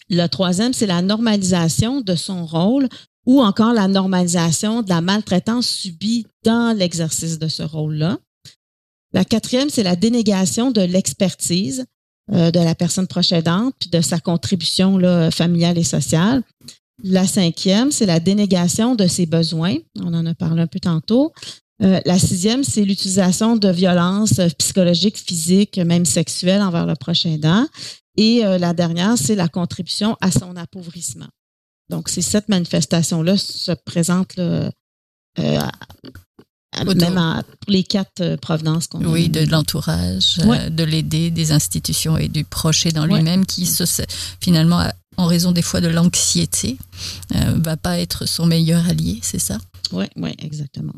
Le 0.08 0.26
troisième, 0.26 0.72
c'est 0.72 0.86
la 0.86 1.02
normalisation 1.02 2.00
de 2.00 2.14
son 2.14 2.46
rôle 2.46 2.88
ou 3.26 3.42
encore 3.42 3.74
la 3.74 3.88
normalisation 3.88 4.82
de 4.82 4.88
la 4.88 5.00
maltraitance 5.00 5.68
subie 5.68 6.26
dans 6.44 6.76
l'exercice 6.76 7.38
de 7.38 7.48
ce 7.48 7.62
rôle-là. 7.62 8.18
La 9.12 9.24
quatrième, 9.24 9.70
c'est 9.70 9.82
la 9.82 9.96
dénégation 9.96 10.70
de 10.70 10.80
l'expertise 10.80 11.84
euh, 12.32 12.50
de 12.50 12.60
la 12.60 12.74
personne 12.74 13.06
proche 13.06 13.32
aidante 13.32 13.74
puis 13.78 13.90
de 13.90 14.00
sa 14.00 14.20
contribution 14.20 14.98
familiale 15.30 15.78
et 15.78 15.84
sociale. 15.84 16.42
La 17.02 17.26
cinquième, 17.26 17.92
c'est 17.92 18.06
la 18.06 18.20
dénégation 18.20 18.94
de 18.94 19.06
ses 19.06 19.26
besoins. 19.26 19.76
On 20.00 20.12
en 20.14 20.26
a 20.26 20.34
parlé 20.34 20.62
un 20.62 20.66
peu 20.66 20.80
tantôt. 20.80 21.32
Euh, 21.82 22.00
la 22.04 22.18
sixième, 22.18 22.64
c'est 22.64 22.84
l'utilisation 22.84 23.56
de 23.56 23.68
violences 23.68 24.40
psychologiques, 24.58 25.18
physiques, 25.18 25.78
même 25.78 26.04
sexuelles 26.04 26.62
envers 26.62 26.86
le 26.86 26.94
prochain 26.94 27.30
aidant. 27.30 27.66
Et 28.16 28.44
euh, 28.44 28.58
la 28.58 28.74
dernière, 28.74 29.16
c'est 29.16 29.36
la 29.36 29.48
contribution 29.48 30.16
à 30.20 30.30
son 30.30 30.56
appauvrissement. 30.56 31.28
Donc, 31.88 32.08
ces 32.08 32.22
sept 32.22 32.48
manifestations-là 32.48 33.36
se 33.36 33.72
présentent 33.72 34.38
euh, 34.38 34.70
même 36.76 37.42
pour 37.60 37.72
les 37.72 37.84
quatre 37.84 38.36
provenances 38.36 38.88
qu'on 38.88 39.04
a. 39.04 39.08
Oui, 39.08 39.28
de 39.28 39.48
l'entourage, 39.48 40.36
de 40.36 40.84
l'aider, 40.84 41.30
des 41.30 41.52
institutions 41.52 42.18
et 42.18 42.28
du 42.28 42.44
proche 42.44 42.86
dans 42.88 43.06
lui-même 43.06 43.46
qui, 43.46 43.66
se, 43.66 43.84
finalement, 44.40 44.84
en 45.16 45.26
raison 45.26 45.52
des 45.52 45.62
fois 45.62 45.80
de 45.80 45.88
l'anxiété, 45.88 46.76
va 47.30 47.76
pas 47.76 47.98
être 47.98 48.26
son 48.26 48.46
meilleur 48.46 48.86
allié, 48.86 49.20
c'est 49.22 49.38
ça? 49.38 49.58
Oui, 49.92 50.06
oui, 50.16 50.34
exactement. 50.40 50.92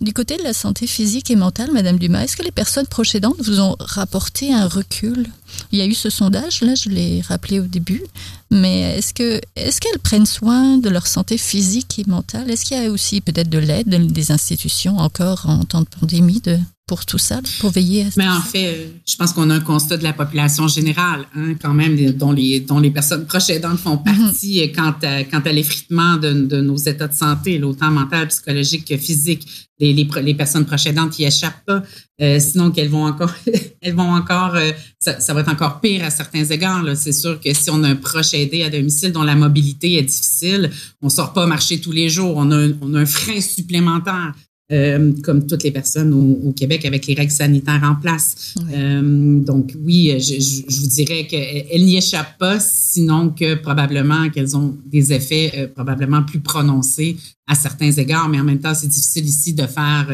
Du 0.00 0.12
côté 0.12 0.36
de 0.36 0.44
la 0.44 0.52
santé 0.52 0.86
physique 0.86 1.28
et 1.30 1.36
mentale, 1.36 1.72
Madame 1.72 1.98
Dumas, 1.98 2.22
est-ce 2.22 2.36
que 2.36 2.44
les 2.44 2.52
personnes 2.52 2.86
procédantes 2.86 3.40
vous 3.40 3.60
ont 3.60 3.74
rapporté 3.80 4.54
un 4.54 4.68
recul? 4.68 5.26
Il 5.72 5.78
y 5.78 5.82
a 5.82 5.86
eu 5.86 5.94
ce 5.94 6.08
sondage, 6.08 6.60
là, 6.62 6.76
je 6.76 6.88
l'ai 6.88 7.20
rappelé 7.22 7.58
au 7.58 7.64
début, 7.64 8.02
mais 8.50 8.98
est-ce 8.98 9.12
que 9.12 9.40
est-ce 9.56 9.80
qu'elles 9.80 9.98
prennent 9.98 10.26
soin 10.26 10.78
de 10.78 10.88
leur 10.88 11.06
santé 11.06 11.38
physique 11.38 11.98
et 11.98 12.04
mentale? 12.06 12.50
Est-ce 12.50 12.64
qu'il 12.64 12.82
y 12.82 12.86
a 12.86 12.90
aussi 12.90 13.20
peut-être 13.20 13.50
de 13.50 13.58
l'aide 13.58 13.88
des 13.88 14.32
institutions 14.32 14.98
encore 14.98 15.46
en 15.48 15.64
temps 15.64 15.82
de 15.82 15.88
pandémie 15.88 16.40
de 16.40 16.58
pour 16.88 17.04
tout 17.04 17.18
ça, 17.18 17.40
pour 17.60 17.70
veiller 17.70 18.04
à 18.04 18.06
Mais 18.16 18.26
en 18.26 18.40
fait, 18.40 18.90
je 19.06 19.14
pense 19.16 19.34
qu'on 19.34 19.50
a 19.50 19.54
un 19.54 19.60
constat 19.60 19.98
de 19.98 20.02
la 20.02 20.14
population 20.14 20.66
générale, 20.66 21.26
hein, 21.36 21.54
quand 21.60 21.74
même, 21.74 22.12
dont 22.12 22.32
les, 22.32 22.60
dont 22.60 22.80
les 22.80 22.90
personnes 22.90 23.26
proches 23.26 23.50
aidantes 23.50 23.78
font 23.78 24.02
mhm. 24.04 24.04
partie 24.04 24.62
euh, 24.62 24.68
quant, 24.74 24.94
à, 25.02 25.22
quant 25.24 25.40
à 25.40 25.52
l'effritement 25.52 26.16
de, 26.16 26.32
de, 26.32 26.60
nos 26.62 26.76
états 26.78 27.06
de 27.06 27.14
santé, 27.14 27.62
autant 27.62 27.90
mental, 27.90 28.26
psychologique 28.28 28.88
que 28.88 28.96
physique. 28.96 29.68
Les, 29.80 29.92
les, 29.92 30.08
les 30.22 30.34
personnes 30.34 30.64
proches 30.64 30.86
aidantes 30.86 31.16
n'y 31.18 31.26
échappent 31.26 31.64
pas, 31.64 31.82
euh, 32.20 32.40
sinon 32.40 32.72
qu'elles 32.72 32.88
vont 32.88 33.04
encore, 33.04 33.32
elles 33.82 33.94
vont 33.94 34.10
encore, 34.10 34.56
euh, 34.56 34.72
ça, 34.98 35.20
ça, 35.20 35.34
va 35.34 35.42
être 35.42 35.52
encore 35.52 35.80
pire 35.80 36.04
à 36.04 36.10
certains 36.10 36.44
égards. 36.44 36.82
C'est 36.96 37.12
sûr 37.12 37.38
que 37.38 37.52
si 37.52 37.70
on 37.70 37.84
a 37.84 37.88
un 37.88 37.96
proche 37.96 38.34
aidé 38.42 38.62
à 38.62 38.70
domicile 38.70 39.12
dont 39.12 39.22
la 39.22 39.34
mobilité 39.34 39.94
est 39.94 40.02
difficile, 40.02 40.70
on 41.02 41.08
sort 41.08 41.32
pas 41.32 41.46
marcher 41.46 41.80
tous 41.80 41.92
les 41.92 42.08
jours, 42.08 42.34
on 42.36 42.50
a 42.50 42.68
on 42.80 42.94
a 42.94 43.00
un 43.00 43.06
frein 43.06 43.40
supplémentaire. 43.40 44.34
Euh, 44.70 45.14
comme 45.22 45.46
toutes 45.46 45.62
les 45.62 45.70
personnes 45.70 46.12
au, 46.12 46.52
Québec 46.52 46.84
avec 46.84 47.06
les 47.06 47.14
règles 47.14 47.32
sanitaires 47.32 47.80
en 47.82 47.94
place. 47.94 48.54
Euh, 48.70 49.40
donc 49.40 49.72
oui, 49.82 50.14
je, 50.18 50.34
je, 50.38 50.80
vous 50.80 50.88
dirais 50.88 51.26
qu'elles 51.26 51.86
n'y 51.86 51.96
échappent 51.96 52.36
pas, 52.36 52.60
sinon 52.60 53.30
que 53.30 53.54
probablement 53.54 54.28
qu'elles 54.28 54.58
ont 54.58 54.76
des 54.84 55.14
effets 55.14 55.52
euh, 55.56 55.68
probablement 55.68 56.22
plus 56.22 56.40
prononcés 56.40 57.16
à 57.46 57.54
certains 57.54 57.92
égards, 57.92 58.28
mais 58.28 58.38
en 58.38 58.44
même 58.44 58.58
temps, 58.58 58.74
c'est 58.74 58.88
difficile 58.88 59.24
ici 59.24 59.54
de 59.54 59.66
faire 59.66 60.06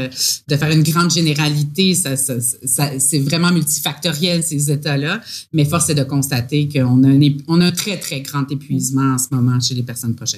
de 0.47 0.57
faire 0.57 0.71
une 0.71 0.85
grande 0.85 1.11
généralité. 1.11 1.97
Ça, 1.97 2.15
ça, 2.15 2.35
ça 2.41 3.01
c'est 3.01 3.19
vraiment 3.19 3.51
multifactoriel 3.51 4.45
ces 4.45 4.71
états-là, 4.71 5.21
mais 5.53 5.65
force 5.65 5.91
est 5.91 5.97
de 5.97 6.05
constater 6.05 6.69
qu'on 6.69 7.03
a 7.03 7.09
un, 7.09 7.21
on 7.49 7.61
a 7.61 7.67
un 7.67 7.73
très 7.73 7.99
très 7.99 8.21
grand 8.21 8.49
épuisement 8.53 9.15
en 9.15 9.19
ce 9.19 9.27
moment 9.33 9.59
chez 9.59 9.75
les 9.75 9.83
personnes 9.83 10.15
proches. 10.15 10.37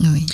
Oui. 0.00 0.26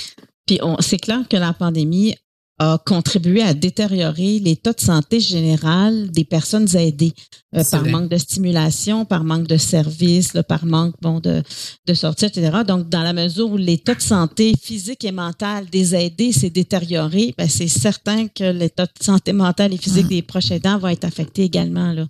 Puis 0.45 0.59
c'est 0.81 0.99
clair 0.99 1.25
que 1.29 1.37
la 1.37 1.53
pandémie 1.53 2.13
a 2.61 2.77
contribué 2.77 3.41
à 3.41 3.55
détériorer 3.55 4.37
l'état 4.37 4.71
de 4.71 4.79
santé 4.79 5.19
général 5.19 6.11
des 6.11 6.23
personnes 6.23 6.67
aidées 6.77 7.13
euh, 7.55 7.63
par 7.71 7.83
manque 7.85 8.07
de 8.07 8.17
stimulation, 8.17 9.03
par 9.03 9.23
manque 9.23 9.47
de 9.47 9.57
services, 9.57 10.33
par 10.47 10.63
manque 10.65 10.93
bon 11.01 11.19
de 11.19 11.41
de 11.87 11.93
sortie, 11.95 12.25
etc. 12.25 12.59
Donc, 12.67 12.87
dans 12.87 13.01
la 13.01 13.13
mesure 13.13 13.49
où 13.49 13.57
l'état 13.57 13.95
de 13.95 14.01
santé 14.01 14.53
physique 14.61 15.03
et 15.03 15.11
mental 15.11 15.65
des 15.71 15.95
aidés 15.95 16.31
s'est 16.33 16.51
détérioré, 16.51 17.33
ben, 17.35 17.49
c'est 17.49 17.67
certain 17.67 18.27
que 18.27 18.51
l'état 18.51 18.85
de 18.85 19.03
santé 19.03 19.33
mentale 19.33 19.73
et 19.73 19.77
physique 19.77 20.05
ah. 20.05 20.09
des 20.09 20.21
proches 20.21 20.51
aidants 20.51 20.77
va 20.77 20.93
être 20.93 21.05
affecté 21.05 21.41
également 21.41 21.93
là. 21.93 22.05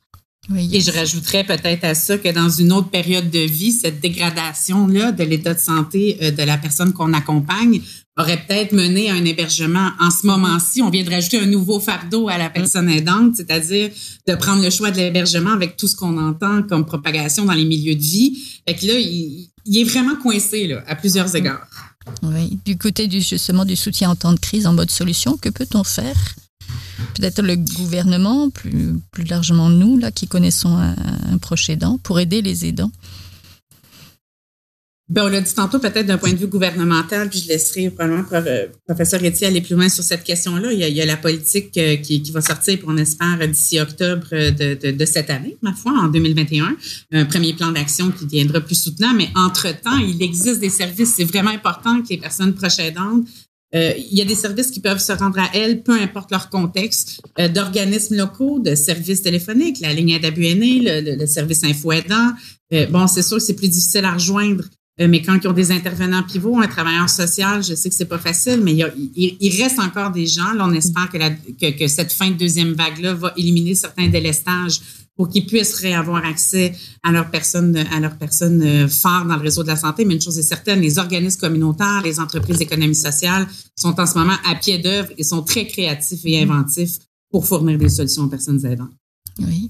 Oui, 0.49 0.69
et 0.73 0.81
je 0.81 0.91
rajouterais 0.91 1.43
peut-être 1.43 1.83
à 1.83 1.93
ça 1.93 2.17
que 2.17 2.29
dans 2.29 2.49
une 2.49 2.71
autre 2.71 2.89
période 2.89 3.29
de 3.29 3.39
vie, 3.39 3.71
cette 3.71 3.99
dégradation-là 3.99 5.11
de 5.11 5.23
l'état 5.23 5.53
de 5.53 5.59
santé 5.59 6.17
euh, 6.21 6.31
de 6.31 6.41
la 6.41 6.57
personne 6.57 6.93
qu'on 6.93 7.13
accompagne 7.13 7.81
aurait 8.17 8.43
peut-être 8.45 8.73
mené 8.73 9.09
à 9.09 9.13
un 9.13 9.23
hébergement. 9.23 9.91
En 9.99 10.09
ce 10.09 10.25
moment-ci, 10.25 10.81
on 10.81 10.89
vient 10.89 11.03
de 11.03 11.09
rajouter 11.09 11.39
un 11.39 11.45
nouveau 11.45 11.79
fardeau 11.79 12.27
à 12.27 12.37
la 12.37 12.49
personne 12.49 12.89
aidante, 12.89 13.35
c'est-à-dire 13.35 13.91
de 14.27 14.35
prendre 14.35 14.63
le 14.63 14.69
choix 14.69 14.91
de 14.91 14.97
l'hébergement 14.97 15.51
avec 15.51 15.77
tout 15.77 15.87
ce 15.87 15.95
qu'on 15.95 16.17
entend 16.17 16.63
comme 16.63 16.85
propagation 16.85 17.45
dans 17.45 17.53
les 17.53 17.65
milieux 17.65 17.95
de 17.95 18.01
vie. 18.01 18.37
Fait 18.67 18.75
que 18.75 18.85
là, 18.87 18.93
il, 18.97 19.49
est 19.73 19.83
vraiment 19.83 20.15
coincé 20.15 20.67
là, 20.67 20.83
à 20.87 20.95
plusieurs 20.95 21.33
égards. 21.35 21.67
Oui. 22.23 22.57
Du 22.65 22.77
côté 22.77 23.07
du, 23.07 23.21
justement 23.21 23.63
du 23.63 23.75
soutien 23.75 24.09
en 24.09 24.15
temps 24.15 24.33
de 24.33 24.39
crise 24.39 24.65
en 24.65 24.73
mode 24.73 24.89
solution, 24.89 25.37
que 25.37 25.49
peut-on 25.49 25.83
faire? 25.83 26.35
Peut-être 27.15 27.41
le 27.41 27.55
gouvernement, 27.55 28.49
plus, 28.49 28.95
plus 29.11 29.23
largement 29.25 29.69
nous, 29.69 29.97
là, 29.97 30.11
qui 30.11 30.27
connaissons 30.27 30.75
un, 30.75 30.95
un 31.31 31.37
proche 31.37 31.69
aidant, 31.69 31.97
pour 32.03 32.19
aider 32.19 32.41
les 32.41 32.65
aidants. 32.65 32.91
Ben, 35.11 35.25
on 35.25 35.27
l'a 35.27 35.41
dit 35.41 35.53
tantôt, 35.53 35.77
peut-être 35.77 36.05
d'un 36.05 36.17
point 36.17 36.31
de 36.31 36.37
vue 36.37 36.47
gouvernemental, 36.47 37.29
puis 37.29 37.39
je 37.39 37.49
laisserai 37.49 37.89
probablement 37.89 38.23
euh, 38.31 38.67
professeur 38.87 39.21
Etier 39.21 39.47
aller 39.47 39.59
plus 39.59 39.75
loin 39.75 39.89
sur 39.89 40.05
cette 40.05 40.23
question-là. 40.23 40.71
Il 40.71 40.79
y 40.79 41.01
a, 41.01 41.05
la 41.05 41.17
politique 41.17 41.77
euh, 41.77 41.97
qui, 41.97 42.23
va 42.31 42.39
sortir, 42.39 42.79
on 42.87 42.95
espère, 42.95 43.45
d'ici 43.45 43.81
octobre 43.81 44.27
de, 44.31 44.73
de, 44.73 44.91
de, 44.91 45.05
cette 45.05 45.29
année, 45.29 45.57
ma 45.61 45.73
foi, 45.73 45.91
en 45.91 46.07
2021. 46.07 46.77
Un 47.11 47.25
premier 47.25 47.51
plan 47.51 47.73
d'action 47.73 48.09
qui 48.09 48.25
viendra 48.25 48.61
plus 48.61 48.81
soutenant, 48.81 49.13
mais 49.13 49.27
entre-temps, 49.35 49.97
il 49.97 50.23
existe 50.23 50.61
des 50.61 50.69
services. 50.69 51.15
C'est 51.17 51.25
vraiment 51.25 51.51
important 51.51 52.01
que 52.01 52.07
les 52.07 52.17
personnes 52.17 52.53
proches 52.53 52.79
aidantes 52.79 53.25
euh, 53.73 53.93
il 53.97 54.17
y 54.17 54.21
a 54.21 54.25
des 54.25 54.35
services 54.35 54.71
qui 54.71 54.79
peuvent 54.79 54.99
se 54.99 55.13
rendre 55.13 55.39
à 55.39 55.49
elles, 55.53 55.81
peu 55.81 55.93
importe 55.93 56.31
leur 56.31 56.49
contexte, 56.49 57.21
euh, 57.39 57.47
d'organismes 57.47 58.17
locaux, 58.17 58.59
de 58.59 58.75
services 58.75 59.21
téléphoniques, 59.21 59.79
la 59.79 59.93
ligne 59.93 60.11
aide 60.11 60.25
à 60.25 60.29
le, 60.29 61.15
le, 61.17 61.25
service 61.25 61.63
info 61.63 61.91
aidant. 61.91 62.31
Euh, 62.73 62.85
bon, 62.87 63.07
c'est 63.07 63.23
sûr 63.23 63.37
que 63.37 63.43
c'est 63.43 63.55
plus 63.55 63.69
difficile 63.69 64.05
à 64.05 64.13
rejoindre 64.13 64.65
euh, 64.99 65.07
mais 65.07 65.21
quand 65.21 65.37
ils 65.41 65.47
ont 65.47 65.53
des 65.53 65.71
intervenants 65.71 66.23
pivots, 66.23 66.59
un 66.59 66.67
travailleur 66.67 67.09
social, 67.09 67.63
je 67.63 67.75
sais 67.75 67.89
que 67.89 67.95
c'est 67.95 68.05
pas 68.05 68.19
facile, 68.19 68.59
mais 68.61 68.73
il, 68.73 69.37
il, 69.39 69.61
reste 69.61 69.79
encore 69.79 70.11
des 70.11 70.25
gens. 70.25 70.53
Là, 70.53 70.65
on 70.67 70.73
espère 70.73 71.09
que, 71.09 71.17
la, 71.17 71.29
que, 71.31 71.71
que 71.77 71.87
cette 71.87 72.11
fin 72.11 72.29
de 72.29 72.35
deuxième 72.35 72.73
vague-là 72.73 73.13
va 73.13 73.33
éliminer 73.37 73.73
certains 73.73 74.09
délestages 74.09 74.81
pour 75.15 75.29
qu'ils 75.29 75.45
puissent 75.45 75.75
réavoir 75.75 76.25
accès 76.25 76.73
à 77.03 77.11
leurs 77.11 77.29
personnes, 77.29 77.77
à 77.77 77.99
leurs 77.99 78.17
personnes 78.17 78.61
euh, 78.63 78.87
phares 78.87 79.25
dans 79.25 79.35
le 79.35 79.41
réseau 79.41 79.63
de 79.63 79.67
la 79.67 79.75
santé. 79.75 80.05
Mais 80.05 80.15
une 80.15 80.21
chose 80.21 80.39
est 80.39 80.43
certaine, 80.43 80.81
les 80.81 80.99
organismes 80.99 81.39
communautaires, 81.39 82.01
les 82.03 82.19
entreprises 82.19 82.57
d'économie 82.57 82.95
sociale 82.95 83.47
sont 83.79 83.99
en 83.99 84.05
ce 84.05 84.17
moment 84.17 84.37
à 84.45 84.55
pied 84.55 84.77
d'œuvre 84.79 85.09
et 85.17 85.23
sont 85.23 85.41
très 85.41 85.67
créatifs 85.67 86.21
et 86.25 86.41
inventifs 86.41 86.99
pour 87.29 87.45
fournir 87.45 87.77
des 87.77 87.89
solutions 87.89 88.23
aux 88.23 88.29
personnes 88.29 88.65
aidantes. 88.65 89.00
Oui, 89.47 89.69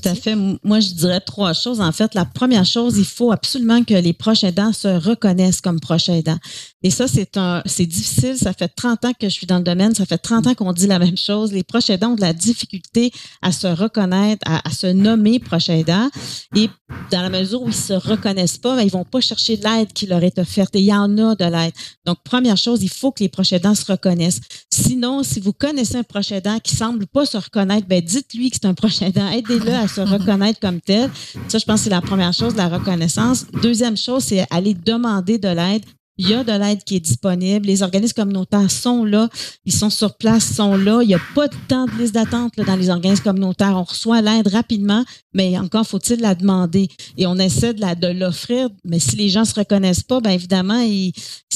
tout 0.00 0.08
à 0.08 0.14
fait. 0.14 0.36
Moi, 0.64 0.80
je 0.80 0.90
dirais 0.90 1.20
trois 1.20 1.52
choses. 1.52 1.80
En 1.80 1.92
fait, 1.92 2.14
la 2.14 2.24
première 2.24 2.64
chose, 2.64 2.98
il 2.98 3.04
faut 3.04 3.32
absolument 3.32 3.82
que 3.84 3.94
les 3.94 4.12
proches 4.12 4.44
aidants 4.44 4.72
se 4.72 4.88
reconnaissent 4.88 5.60
comme 5.60 5.80
proches 5.80 6.08
aidants. 6.08 6.38
Et 6.82 6.90
ça, 6.90 7.06
c'est 7.06 7.36
un, 7.36 7.62
c'est 7.66 7.86
difficile. 7.86 8.36
Ça 8.36 8.52
fait 8.52 8.68
30 8.68 9.04
ans 9.04 9.12
que 9.12 9.28
je 9.28 9.34
suis 9.34 9.46
dans 9.46 9.58
le 9.58 9.64
domaine. 9.64 9.94
Ça 9.94 10.06
fait 10.06 10.18
30 10.18 10.46
ans 10.46 10.54
qu'on 10.54 10.72
dit 10.72 10.86
la 10.86 10.98
même 10.98 11.16
chose. 11.16 11.52
Les 11.52 11.62
proches 11.62 11.90
aidants 11.90 12.12
ont 12.12 12.16
de 12.16 12.20
la 12.20 12.32
difficulté 12.32 13.12
à 13.42 13.52
se 13.52 13.66
reconnaître, 13.66 14.42
à, 14.46 14.70
se 14.70 14.86
nommer 14.86 15.38
proches 15.38 15.68
aidants. 15.68 16.08
Et 16.56 16.68
dans 17.10 17.22
la 17.22 17.30
mesure 17.30 17.62
où 17.62 17.68
ils 17.68 17.74
se 17.74 17.92
reconnaissent 17.92 18.58
pas, 18.58 18.76
ben, 18.76 18.82
ils 18.82 18.90
vont 18.90 19.04
pas 19.04 19.20
chercher 19.20 19.56
l'aide 19.56 19.92
qui 19.92 20.06
leur 20.06 20.22
est 20.24 20.38
offerte. 20.38 20.74
Et 20.74 20.80
il 20.80 20.86
y 20.86 20.94
en 20.94 21.18
a 21.18 21.34
de 21.34 21.44
l'aide. 21.44 21.72
Donc, 22.06 22.18
première 22.24 22.56
chose, 22.56 22.82
il 22.82 22.90
faut 22.90 23.12
que 23.12 23.22
les 23.22 23.28
proches 23.28 23.52
aidants 23.52 23.74
se 23.74 23.90
reconnaissent. 23.90 24.40
Sinon, 24.70 25.22
si 25.22 25.40
vous 25.40 25.52
connaissez 25.52 25.96
un 25.96 26.02
proche 26.02 26.32
aidant 26.32 26.58
qui 26.60 26.74
semble 26.76 27.06
pas 27.06 27.26
se 27.26 27.36
reconnaître, 27.36 27.86
ben, 27.86 28.00
dites-lui 28.00 28.50
que 28.50 28.56
c'est 28.60 28.68
un 28.68 28.74
proche 28.74 29.02
aidant. 29.02 29.09
Aidez-le 29.18 29.72
à 29.72 29.88
se 29.88 30.00
reconnaître 30.00 30.60
comme 30.60 30.80
tel. 30.80 31.10
Ça, 31.48 31.58
je 31.58 31.64
pense 31.64 31.80
que 31.80 31.84
c'est 31.84 31.90
la 31.90 32.00
première 32.00 32.32
chose, 32.32 32.54
la 32.56 32.68
reconnaissance. 32.68 33.46
Deuxième 33.62 33.96
chose, 33.96 34.24
c'est 34.24 34.46
aller 34.50 34.74
demander 34.74 35.38
de 35.38 35.48
l'aide 35.48 35.84
il 36.20 36.28
y 36.28 36.34
a 36.34 36.44
de 36.44 36.52
l'aide 36.52 36.84
qui 36.84 36.96
est 36.96 37.00
disponible. 37.00 37.66
Les 37.66 37.82
organismes 37.82 38.12
communautaires 38.14 38.70
sont 38.70 39.06
là. 39.06 39.30
Ils 39.64 39.72
sont 39.72 39.88
sur 39.88 40.18
place, 40.18 40.44
sont 40.54 40.76
là. 40.76 41.00
Il 41.00 41.08
n'y 41.08 41.14
a 41.14 41.20
pas 41.34 41.48
de 41.48 41.56
temps 41.66 41.86
de 41.86 41.92
liste 41.92 42.12
d'attente 42.12 42.52
dans 42.58 42.76
les 42.76 42.90
organismes 42.90 43.22
communautaires. 43.22 43.74
On 43.74 43.84
reçoit 43.84 44.20
l'aide 44.20 44.48
rapidement, 44.48 45.02
mais 45.32 45.56
encore 45.58 45.86
faut-il 45.86 46.20
la 46.20 46.34
demander. 46.34 46.88
Et 47.16 47.26
on 47.26 47.36
essaie 47.36 47.72
de, 47.72 47.80
la, 47.80 47.94
de 47.94 48.08
l'offrir. 48.08 48.68
Mais 48.84 48.98
si 48.98 49.16
les 49.16 49.30
gens 49.30 49.46
se 49.46 49.54
reconnaissent 49.54 50.02
pas, 50.02 50.20
bien 50.20 50.32
évidemment, 50.32 50.80
ils, 50.80 51.14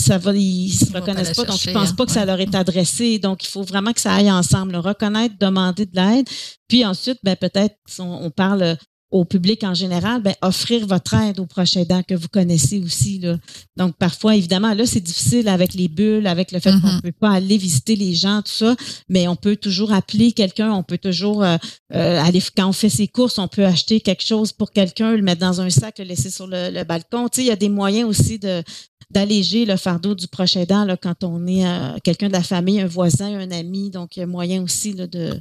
va, 0.09 0.33
ils 0.35 0.73
se 0.73 0.91
reconnaissent 0.95 1.37
pas. 1.37 1.45
donc, 1.45 1.63
ils 1.63 1.73
pensent 1.75 1.93
pas 1.93 2.07
que 2.07 2.13
ça 2.13 2.25
leur 2.25 2.41
est 2.41 2.55
adressé. 2.55 3.19
Donc, 3.19 3.45
il 3.45 3.49
faut 3.49 3.65
vraiment 3.65 3.93
que 3.93 4.01
ça 4.01 4.15
aille 4.15 4.33
ensemble. 4.33 4.77
Reconnaître, 4.77 5.35
demander 5.39 5.85
de 5.85 5.95
l'aide. 5.95 6.27
Puis 6.69 6.87
ensuite, 6.87 7.19
ben, 7.23 7.37
peut-être, 7.37 7.77
on 7.99 8.31
parle 8.31 8.79
au 9.15 9.25
public 9.25 9.63
en 9.63 9.75
général, 9.75 10.21
ben, 10.23 10.35
offrir 10.43 10.89
votre 10.89 11.15
aide 11.15 11.39
aux 11.39 11.47
proches 11.47 11.77
aidants 11.77 12.03
que 12.03 12.17
vous 12.17 12.27
connaissez 12.27 12.81
aussi. 12.81 13.21
Là. 13.21 13.39
Donc, 13.77 13.95
parfois, 13.97 14.35
évidemment, 14.35 14.75
là, 14.75 14.87
c'est 14.87 15.01
difficile 15.01 15.47
avec 15.47 15.73
les 15.75 15.87
bulles, 15.87 16.27
avec 16.27 16.51
le 16.51 16.59
fait 16.59 16.73
qu'on 16.73 16.79
ne 16.79 16.93
mm-hmm. 16.95 17.03
peut 17.03 17.13
pas 17.13 17.31
aller 17.31 17.57
visiter 17.57 17.95
les 17.95 18.13
gens, 18.13 18.43
tout 18.43 18.51
ça, 18.51 18.75
mais 19.09 19.29
on 19.29 19.37
peut 19.37 19.55
toujours 19.55 19.93
appeler 19.93 20.33
quelqu'un, 20.33 20.73
on 20.73 20.83
peut 20.83 20.99
toujours 20.99 21.45
euh, 21.45 21.57
euh, 21.95 22.21
aller, 22.25 22.43
quand 22.57 22.67
on 22.67 22.73
fait 22.73 22.89
ses 22.89 23.07
courses, 23.07 23.39
on 23.39 23.47
peut 23.47 23.65
acheter 23.65 24.01
quelque 24.01 24.25
chose 24.25 24.51
pour 24.51 24.73
quelqu'un, 24.73 25.13
le 25.13 25.23
mettre 25.23 25.41
dans 25.41 25.61
un 25.61 25.71
sac, 25.71 26.01
le 26.01 26.07
laisser 26.07 26.31
sur 26.31 26.49
le, 26.49 26.83
balcon. 26.83 27.29
Tu 27.29 27.37
sais, 27.37 27.43
il 27.43 27.49
y 27.49 27.53
a 27.53 27.57
des 27.57 27.69
moyens 27.69 28.09
aussi 28.09 28.41
de 28.41 28.65
d'alléger 29.11 29.65
le 29.65 29.77
fardeau 29.77 30.17
du 30.17 30.27
proche 30.27 30.57
aidant 30.57 30.85
là, 30.85 30.97
quand 30.97 31.23
on 31.23 31.47
est 31.47 31.65
euh, 31.65 31.99
quelqu'un 32.03 32.27
de 32.27 32.33
la 32.33 32.43
famille, 32.43 32.81
un 32.81 32.87
voisin, 32.87 33.39
un 33.39 33.53
ami. 33.53 33.91
Donc, 33.91 34.17
il 34.17 34.21
y 34.21 34.23
a 34.25 34.27
moyen 34.27 34.61
aussi 34.61 34.93
là, 34.93 35.07
de 35.07 35.41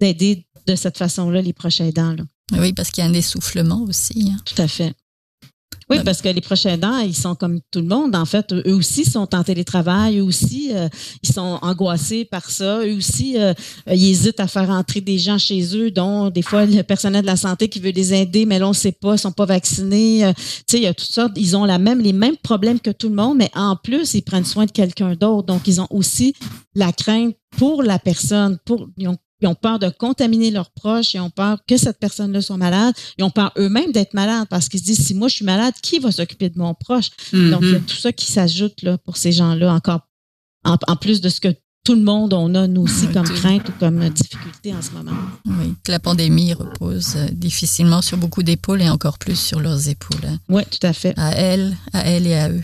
d'aider 0.00 0.46
de 0.66 0.74
cette 0.74 0.98
façon-là 0.98 1.40
les 1.40 1.54
proches 1.54 1.80
aidants. 1.80 2.12
Là. 2.12 2.24
Oui, 2.52 2.72
parce 2.72 2.90
qu'il 2.90 3.02
y 3.02 3.06
a 3.06 3.10
un 3.10 3.14
essoufflement 3.14 3.82
aussi. 3.82 4.32
Hein. 4.32 4.40
Tout 4.44 4.60
à 4.62 4.68
fait. 4.68 4.94
Oui, 5.88 5.98
parce 6.04 6.20
que 6.20 6.28
les 6.28 6.40
proches 6.40 6.66
aidants, 6.66 6.98
ils 6.98 7.14
sont 7.14 7.36
comme 7.36 7.60
tout 7.70 7.78
le 7.78 7.86
monde. 7.86 8.16
En 8.16 8.24
fait, 8.24 8.52
eux 8.52 8.74
aussi 8.74 9.04
sont 9.04 9.32
en 9.32 9.44
télétravail, 9.44 10.18
eux 10.18 10.24
aussi, 10.24 10.70
euh, 10.72 10.88
ils 11.22 11.32
sont 11.32 11.60
angoissés 11.62 12.24
par 12.24 12.50
ça. 12.50 12.80
Eux 12.84 12.96
aussi, 12.96 13.38
euh, 13.38 13.54
ils 13.86 14.10
hésitent 14.10 14.40
à 14.40 14.48
faire 14.48 14.68
entrer 14.70 15.00
des 15.00 15.16
gens 15.16 15.38
chez 15.38 15.76
eux, 15.76 15.92
dont 15.92 16.28
des 16.30 16.42
fois 16.42 16.66
le 16.66 16.82
personnel 16.82 17.22
de 17.22 17.26
la 17.26 17.36
santé 17.36 17.68
qui 17.68 17.78
veut 17.78 17.90
les 17.90 18.12
aider, 18.14 18.46
mais 18.46 18.58
là, 18.58 18.66
on 18.66 18.70
ne 18.70 18.74
sait 18.74 18.90
pas, 18.90 19.14
ils 19.14 19.18
sont 19.18 19.30
pas 19.30 19.46
vaccinés. 19.46 20.24
Euh, 20.24 20.32
tu 20.32 20.42
sais, 20.66 20.78
il 20.78 20.82
y 20.82 20.88
a 20.88 20.94
toutes 20.94 21.12
sortes. 21.12 21.32
Ils 21.36 21.56
ont 21.56 21.64
la 21.64 21.78
même, 21.78 22.00
les 22.00 22.12
mêmes 22.12 22.36
problèmes 22.36 22.80
que 22.80 22.90
tout 22.90 23.08
le 23.08 23.14
monde, 23.14 23.36
mais 23.36 23.50
en 23.54 23.76
plus, 23.76 24.14
ils 24.14 24.22
prennent 24.22 24.44
soin 24.44 24.66
de 24.66 24.72
quelqu'un 24.72 25.14
d'autre. 25.14 25.46
Donc, 25.46 25.68
ils 25.68 25.80
ont 25.80 25.88
aussi 25.90 26.34
la 26.74 26.92
crainte 26.92 27.36
pour 27.56 27.84
la 27.84 28.00
personne, 28.00 28.58
pour, 28.64 28.88
ils 28.98 29.06
ont 29.06 29.16
ils 29.40 29.48
ont 29.48 29.54
peur 29.54 29.78
de 29.78 29.88
contaminer 29.88 30.50
leurs 30.50 30.70
proches, 30.70 31.14
ils 31.14 31.20
ont 31.20 31.30
peur 31.30 31.58
que 31.66 31.76
cette 31.76 31.98
personne-là 31.98 32.40
soit 32.40 32.56
malade, 32.56 32.94
ils 33.18 33.24
ont 33.24 33.30
peur 33.30 33.52
eux-mêmes 33.58 33.92
d'être 33.92 34.14
malades 34.14 34.46
parce 34.48 34.68
qu'ils 34.68 34.80
se 34.80 34.84
disent 34.84 35.06
si 35.06 35.14
moi 35.14 35.28
je 35.28 35.36
suis 35.36 35.44
malade, 35.44 35.74
qui 35.82 35.98
va 35.98 36.10
s'occuper 36.10 36.48
de 36.48 36.58
mon 36.58 36.74
proche? 36.74 37.10
Donc 37.32 37.60
il 37.62 37.70
y 37.70 37.74
a 37.74 37.78
mm-hmm. 37.78 37.84
tout 37.84 37.96
ça 37.96 38.12
qui 38.12 38.30
s'ajoute 38.30 38.82
là 38.82 38.98
pour 38.98 39.16
ces 39.16 39.32
gens-là 39.32 39.72
encore 39.72 40.00
en, 40.64 40.96
plus 40.96 41.20
de 41.20 41.28
ce 41.28 41.40
que 41.40 41.54
tout 41.84 41.94
le 41.94 42.02
monde 42.02 42.32
on 42.32 42.54
a 42.56 42.66
nous 42.66 42.82
aussi 42.82 43.06
comme 43.08 43.28
crainte 43.28 43.68
ou 43.68 43.72
comme 43.78 44.08
difficulté 44.08 44.74
en 44.74 44.82
ce 44.82 44.90
moment. 44.90 45.12
Oui, 45.44 45.74
que 45.84 45.92
la 45.92 46.00
pandémie 46.00 46.52
repose 46.52 47.14
euh, 47.16 47.28
difficilement 47.30 48.02
sur 48.02 48.18
beaucoup 48.18 48.42
d'épaules 48.42 48.82
et 48.82 48.88
encore 48.88 49.18
plus 49.18 49.38
sur 49.38 49.60
leurs 49.60 49.88
épaules. 49.88 50.26
Hein. 50.26 50.38
Oui, 50.48 50.62
tout 50.68 50.84
à 50.84 50.92
fait. 50.92 51.14
À 51.16 51.30
elles, 51.32 51.76
à 51.92 52.00
elles 52.00 52.26
et 52.26 52.34
à 52.34 52.50
eux. 52.50 52.62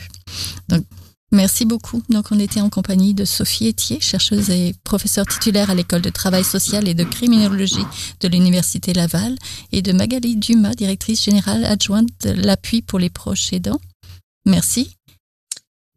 Donc 0.69 0.85
Merci 1.33 1.65
beaucoup. 1.65 2.03
Donc, 2.11 2.27
on 2.31 2.39
était 2.39 2.61
en 2.61 2.69
compagnie 2.69 3.15
de 3.15 3.25
Sophie 3.25 3.69
Etier, 3.69 4.01
chercheuse 4.01 4.51
et 4.51 4.75
professeure 4.85 5.27
titulaire 5.27 5.71
à 5.71 5.75
l'école 5.75 6.03
de 6.03 6.11
travail 6.11 6.45
social 6.45 6.87
et 6.87 6.95
de 6.95 7.05
criminologie 7.05 7.87
de 8.21 8.29
l'Université 8.29 8.93
Laval, 8.93 9.35
et 9.73 9.81
de 9.81 9.93
Magali 9.93 10.37
Dumas, 10.37 10.75
directrice 10.75 11.25
générale 11.25 11.65
adjointe 11.65 12.11
de 12.23 12.31
l'appui 12.33 12.83
pour 12.83 12.99
les 12.99 13.09
proches 13.09 13.53
aidants. 13.55 13.81
Merci. 14.45 14.95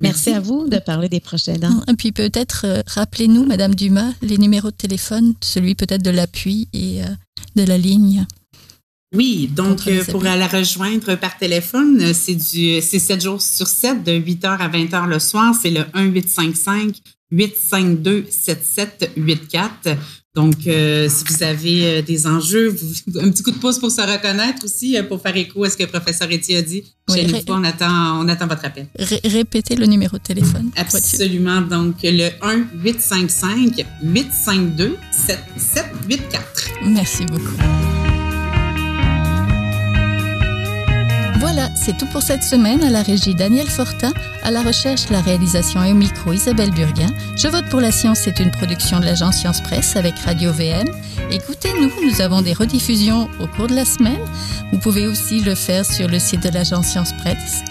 Merci. 0.02 0.32
à 0.32 0.40
vous 0.40 0.68
de 0.68 0.78
parler 0.78 1.10
des 1.10 1.20
proches 1.20 1.48
aidants. 1.48 1.82
Et 1.88 1.94
puis 1.94 2.12
peut-être 2.12 2.66
euh, 2.66 2.82
rappelez-nous, 2.86 3.46
Madame 3.46 3.76
Dumas, 3.76 4.12
les 4.22 4.38
numéros 4.38 4.72
de 4.72 4.76
téléphone, 4.76 5.36
celui 5.42 5.76
peut-être 5.76 6.02
de 6.02 6.10
l'appui 6.10 6.68
et 6.74 7.02
euh, 7.04 7.08
de 7.56 7.64
la 7.64 7.78
ligne. 7.78 8.26
Oui, 9.16 9.50
donc 9.54 9.88
euh, 9.88 10.04
pour 10.06 10.24
la 10.24 10.48
rejoindre 10.48 11.16
par 11.16 11.38
téléphone, 11.38 12.00
euh, 12.02 12.12
c'est 12.14 12.36
du 12.36 12.82
c'est 12.82 13.00
7 13.00 13.24
jours 13.24 13.42
sur 13.42 13.68
7 13.68 14.04
de 14.04 14.12
8h 14.12 14.58
à 14.58 14.68
20h 14.68 15.08
le 15.08 15.20
soir, 15.20 15.54
c'est 15.60 15.72
le 15.72 15.86
1855 15.96 16.96
852 17.32 18.26
7784. 18.30 19.98
Donc 20.36 20.68
euh, 20.68 21.08
si 21.10 21.24
vous 21.30 21.44
avez 21.44 22.02
des 22.02 22.28
enjeux, 22.28 22.76
un 23.22 23.30
petit 23.32 23.42
coup 23.42 23.52
de 23.52 23.58
pouce 23.58 23.80
pour 23.80 23.90
se 23.90 24.02
reconnaître 24.02 24.66
aussi 24.66 24.98
pour 25.08 25.22
faire 25.22 25.38
écho 25.38 25.64
à 25.64 25.70
ce 25.70 25.78
que 25.78 25.84
le 25.84 25.90
professeur 25.90 26.30
Etier 26.30 26.58
a 26.58 26.62
dit. 26.62 26.84
Chez 27.10 27.26
nous, 27.26 27.36
on 27.48 27.64
attend 27.64 28.22
on 28.22 28.28
attend 28.28 28.48
votre 28.48 28.66
appel. 28.66 28.88
répétez 29.24 29.78
le 29.78 29.86
numéro 29.86 30.18
de 30.18 30.24
téléphone. 30.24 30.72
Absolument. 30.76 31.62
Donc 31.62 31.96
le 32.04 32.32
1 32.42 32.66
855 32.84 33.86
852 34.04 34.98
7784. 35.12 36.70
Merci 36.84 37.26
beaucoup. 37.26 37.95
Voilà, 41.46 41.70
c'est 41.76 41.96
tout 41.96 42.08
pour 42.08 42.24
cette 42.24 42.42
semaine. 42.42 42.84
À 42.84 42.90
la 42.90 43.04
régie 43.04 43.36
Daniel 43.36 43.68
Fortin, 43.68 44.12
à 44.42 44.50
la 44.50 44.64
recherche, 44.64 45.12
la 45.12 45.22
réalisation 45.22 45.84
et 45.84 45.92
au 45.92 45.96
micro 45.96 46.34
Isabelle 46.34 46.72
Burguin. 46.72 47.12
Je 47.38 47.48
vote 47.48 47.70
pour 47.70 47.82
la 47.82 47.92
science, 47.92 48.22
c'est 48.24 48.40
une 48.40 48.50
production 48.50 49.00
de 49.00 49.06
l'agence 49.06 49.36
Science 49.36 49.62
Presse 49.62 49.96
avec 49.96 50.18
Radio 50.18 50.52
VM. 50.52 50.88
Écoutez-nous, 51.30 51.92
nous 52.04 52.20
avons 52.22 52.42
des 52.42 52.54
rediffusions 52.54 53.30
au 53.40 53.46
cours 53.46 53.68
de 53.68 53.76
la 53.76 53.86
semaine. 53.86 54.20
Vous 54.72 54.80
pouvez 54.80 55.06
aussi 55.06 55.42
le 55.42 55.54
faire 55.54 55.86
sur 55.86 56.08
le 56.08 56.18
site 56.18 56.42
de 56.42 56.50
l'agence 56.50 56.88
Science 56.88 57.14
Presse 57.14 57.64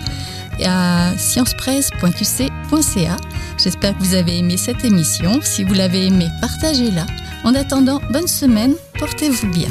à 0.65 1.13
sciencepresse.qc.ca. 1.19 3.17
J'espère 3.59 3.99
que 3.99 4.05
vous 4.05 4.15
avez 4.15 4.39
aimé 4.39 4.57
cette 4.57 4.85
émission. 4.85 5.41
Si 5.43 5.65
vous 5.65 5.75
l'avez 5.75 6.07
aimée, 6.07 6.29
partagez-la. 6.41 7.07
En 7.43 7.57
attendant, 7.57 8.01
bonne 8.13 8.29
semaine, 8.29 8.75
portez-vous 9.01 9.49
bien. 9.49 9.71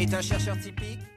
Est 0.00 0.12
un 0.12 0.20
chercheur 0.20 0.58
typique 0.58 1.07